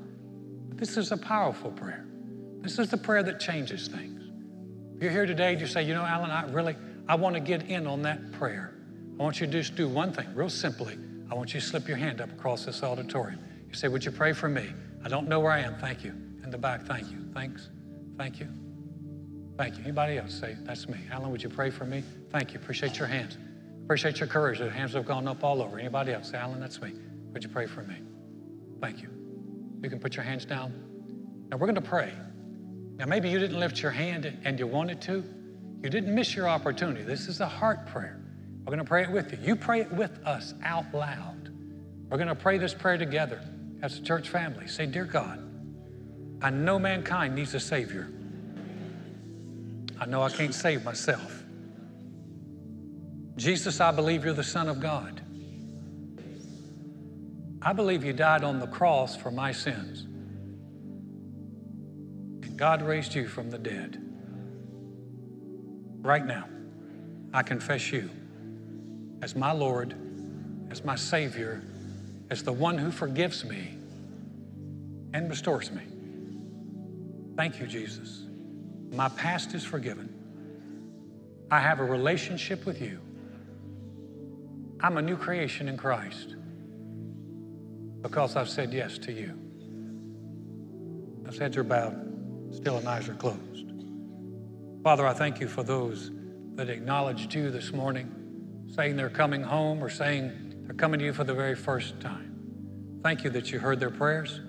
But 0.68 0.78
this 0.78 0.96
is 0.96 1.12
a 1.12 1.16
powerful 1.16 1.70
prayer. 1.70 2.04
This 2.60 2.78
is 2.78 2.90
the 2.90 2.98
prayer 2.98 3.22
that 3.22 3.40
changes 3.40 3.88
things. 3.88 4.20
If 4.96 5.02
you're 5.02 5.10
here 5.10 5.26
today, 5.26 5.56
you 5.56 5.66
say, 5.66 5.82
you 5.82 5.94
know, 5.94 6.04
Alan, 6.04 6.30
I 6.30 6.44
really, 6.50 6.76
I 7.08 7.14
want 7.14 7.34
to 7.34 7.40
get 7.40 7.64
in 7.64 7.86
on 7.86 8.02
that 8.02 8.32
prayer. 8.32 8.74
I 9.18 9.22
want 9.22 9.40
you 9.40 9.46
to 9.46 9.52
just 9.52 9.76
do 9.76 9.88
one 9.88 10.12
thing, 10.12 10.26
real 10.34 10.50
simply. 10.50 10.98
I 11.30 11.34
want 11.34 11.54
you 11.54 11.60
to 11.60 11.66
slip 11.66 11.88
your 11.88 11.96
hand 11.96 12.20
up 12.20 12.30
across 12.32 12.66
this 12.66 12.82
auditorium. 12.82 13.40
You 13.74 13.78
say, 13.78 13.88
Would 13.88 14.04
you 14.04 14.12
pray 14.12 14.32
for 14.32 14.48
me? 14.48 14.68
I 15.04 15.08
don't 15.08 15.26
know 15.26 15.40
where 15.40 15.50
I 15.50 15.58
am. 15.58 15.74
Thank 15.74 16.04
you. 16.04 16.12
In 16.44 16.50
the 16.50 16.56
back, 16.56 16.84
thank 16.84 17.10
you. 17.10 17.18
Thanks. 17.34 17.70
Thank 18.16 18.38
you. 18.38 18.48
Thank 19.58 19.78
you. 19.78 19.82
Anybody 19.82 20.16
else 20.16 20.32
say, 20.32 20.56
That's 20.62 20.88
me. 20.88 20.96
Alan, 21.10 21.32
would 21.32 21.42
you 21.42 21.48
pray 21.48 21.70
for 21.70 21.84
me? 21.84 22.04
Thank 22.30 22.54
you. 22.54 22.60
Appreciate 22.60 23.00
your 23.00 23.08
hands. 23.08 23.36
Appreciate 23.82 24.20
your 24.20 24.28
courage. 24.28 24.60
The 24.60 24.70
hands 24.70 24.92
have 24.92 25.06
gone 25.06 25.26
up 25.26 25.42
all 25.42 25.60
over. 25.60 25.76
Anybody 25.76 26.12
else? 26.12 26.30
Say, 26.30 26.38
Alan, 26.38 26.60
that's 26.60 26.80
me. 26.80 26.92
Would 27.32 27.42
you 27.42 27.48
pray 27.48 27.66
for 27.66 27.82
me? 27.82 27.96
Thank 28.80 29.02
you. 29.02 29.08
You 29.82 29.90
can 29.90 29.98
put 29.98 30.14
your 30.14 30.24
hands 30.24 30.44
down. 30.44 30.72
Now 31.50 31.56
we're 31.56 31.66
going 31.66 31.74
to 31.74 31.80
pray. 31.80 32.12
Now, 32.96 33.06
maybe 33.06 33.28
you 33.28 33.40
didn't 33.40 33.58
lift 33.58 33.82
your 33.82 33.90
hand 33.90 34.38
and 34.44 34.56
you 34.56 34.68
wanted 34.68 35.00
to. 35.02 35.24
You 35.82 35.90
didn't 35.90 36.14
miss 36.14 36.36
your 36.36 36.48
opportunity. 36.48 37.02
This 37.02 37.26
is 37.26 37.40
a 37.40 37.48
heart 37.48 37.88
prayer. 37.88 38.20
We're 38.60 38.66
going 38.66 38.78
to 38.78 38.84
pray 38.84 39.02
it 39.02 39.10
with 39.10 39.32
you. 39.32 39.38
You 39.42 39.56
pray 39.56 39.80
it 39.80 39.90
with 39.90 40.16
us 40.24 40.54
out 40.62 40.94
loud. 40.94 41.50
We're 42.08 42.18
going 42.18 42.28
to 42.28 42.36
pray 42.36 42.56
this 42.58 42.72
prayer 42.72 42.96
together 42.96 43.40
as 43.84 43.98
a 43.98 44.02
church 44.02 44.30
family. 44.30 44.66
Say, 44.66 44.86
Dear 44.86 45.04
God, 45.04 45.38
I 46.40 46.48
know 46.48 46.78
mankind 46.78 47.34
needs 47.34 47.52
a 47.54 47.60
Savior. 47.60 48.10
I 50.00 50.06
know 50.06 50.22
I 50.22 50.30
can't 50.30 50.54
save 50.54 50.82
myself. 50.84 51.44
Jesus, 53.36 53.80
I 53.80 53.90
believe 53.90 54.24
you're 54.24 54.32
the 54.32 54.42
Son 54.42 54.68
of 54.68 54.80
God. 54.80 55.20
I 57.60 57.74
believe 57.74 58.04
you 58.04 58.14
died 58.14 58.42
on 58.42 58.58
the 58.58 58.66
cross 58.66 59.16
for 59.16 59.30
my 59.30 59.52
sins. 59.52 60.04
And 62.42 62.56
God 62.56 62.80
raised 62.80 63.14
you 63.14 63.28
from 63.28 63.50
the 63.50 63.58
dead. 63.58 64.00
Right 66.00 66.24
now, 66.24 66.48
I 67.34 67.42
confess 67.42 67.92
you 67.92 68.08
as 69.20 69.36
my 69.36 69.52
Lord, 69.52 69.94
as 70.70 70.84
my 70.84 70.96
Savior, 70.96 71.62
as 72.30 72.42
the 72.42 72.52
one 72.52 72.78
who 72.78 72.90
forgives 72.90 73.44
me 73.44 73.76
and 75.12 75.28
restores 75.28 75.70
me. 75.70 75.82
Thank 77.36 77.60
you, 77.60 77.66
Jesus. 77.66 78.24
My 78.90 79.08
past 79.08 79.54
is 79.54 79.64
forgiven. 79.64 80.12
I 81.50 81.60
have 81.60 81.80
a 81.80 81.84
relationship 81.84 82.64
with 82.66 82.80
you. 82.80 83.00
I'm 84.80 84.96
a 84.96 85.02
new 85.02 85.16
creation 85.16 85.68
in 85.68 85.76
Christ 85.76 86.36
because 88.02 88.36
I've 88.36 88.48
said 88.48 88.72
yes 88.72 88.98
to 88.98 89.12
you. 89.12 89.38
Those 91.22 91.38
heads 91.38 91.56
are 91.56 91.64
bowed, 91.64 92.54
still 92.54 92.76
and 92.76 92.86
eyes 92.86 93.08
are 93.08 93.14
closed. 93.14 93.72
Father, 94.82 95.06
I 95.06 95.14
thank 95.14 95.40
you 95.40 95.48
for 95.48 95.62
those 95.62 96.10
that 96.54 96.68
acknowledged 96.68 97.34
you 97.34 97.50
this 97.50 97.72
morning, 97.72 98.12
saying 98.74 98.96
they're 98.96 99.08
coming 99.08 99.42
home 99.42 99.82
or 99.82 99.88
saying 99.88 100.43
they're 100.64 100.74
coming 100.74 100.98
to 101.00 101.04
you 101.04 101.12
for 101.12 101.24
the 101.24 101.34
very 101.34 101.54
first 101.54 102.00
time. 102.00 103.00
Thank 103.02 103.24
you 103.24 103.30
that 103.30 103.52
you 103.52 103.58
heard 103.58 103.80
their 103.80 103.90
prayers. 103.90 104.40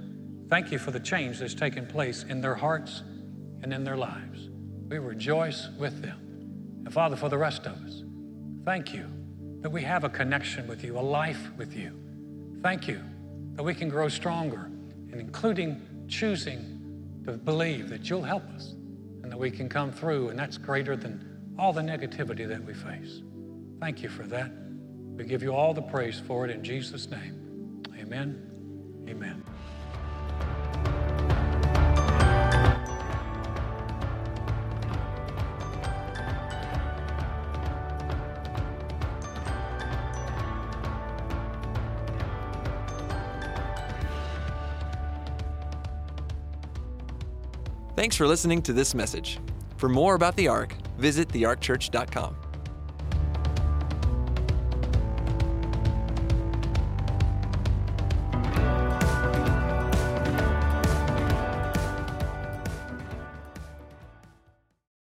Thank 0.49 0.71
you 0.71 0.79
for 0.79 0.91
the 0.91 0.99
change 0.99 1.39
that's 1.39 1.53
taken 1.53 1.85
place 1.85 2.23
in 2.23 2.41
their 2.41 2.55
hearts 2.55 3.03
and 3.61 3.73
in 3.73 3.83
their 3.83 3.97
lives. 3.97 4.49
We 4.87 4.99
rejoice 4.99 5.69
with 5.77 6.01
them. 6.01 6.19
And 6.85 6.93
Father, 6.93 7.15
for 7.15 7.29
the 7.29 7.37
rest 7.37 7.65
of 7.65 7.73
us, 7.83 8.03
thank 8.63 8.93
you 8.93 9.07
that 9.61 9.71
we 9.71 9.81
have 9.81 10.03
a 10.03 10.09
connection 10.09 10.67
with 10.67 10.83
you, 10.83 10.97
a 10.97 11.01
life 11.01 11.49
with 11.57 11.75
you. 11.75 11.99
Thank 12.61 12.87
you 12.87 13.01
that 13.55 13.63
we 13.63 13.73
can 13.73 13.89
grow 13.89 14.07
stronger, 14.07 14.69
and 15.11 15.15
including 15.15 15.81
choosing 16.07 17.21
to 17.25 17.33
believe 17.33 17.89
that 17.89 18.09
you'll 18.09 18.21
help 18.21 18.43
us 18.55 18.73
and 19.23 19.31
that 19.31 19.37
we 19.37 19.49
can 19.49 19.67
come 19.67 19.91
through, 19.91 20.29
and 20.29 20.37
that's 20.37 20.57
greater 20.57 20.95
than 20.95 21.55
all 21.57 21.73
the 21.73 21.81
negativity 21.81 22.47
that 22.47 22.63
we 22.63 22.73
face. 22.73 23.21
Thank 23.79 24.03
you 24.03 24.09
for 24.09 24.23
that. 24.27 24.51
We 25.15 25.23
give 25.23 25.41
you 25.41 25.53
all 25.53 25.73
the 25.73 25.81
praise 25.81 26.19
for 26.19 26.45
it 26.45 26.51
in 26.51 26.63
Jesus' 26.63 27.09
name. 27.09 27.83
Amen. 27.97 29.05
Amen. 29.07 29.43
Thanks 47.95 48.17
for 48.17 48.27
listening 48.27 48.61
to 48.63 48.73
this 48.73 48.93
message. 48.93 49.39
For 49.77 49.87
more 49.89 50.15
about 50.15 50.35
the 50.35 50.47
Ark, 50.49 50.75
visit 50.97 51.29
thearkchurch.com. 51.29 52.44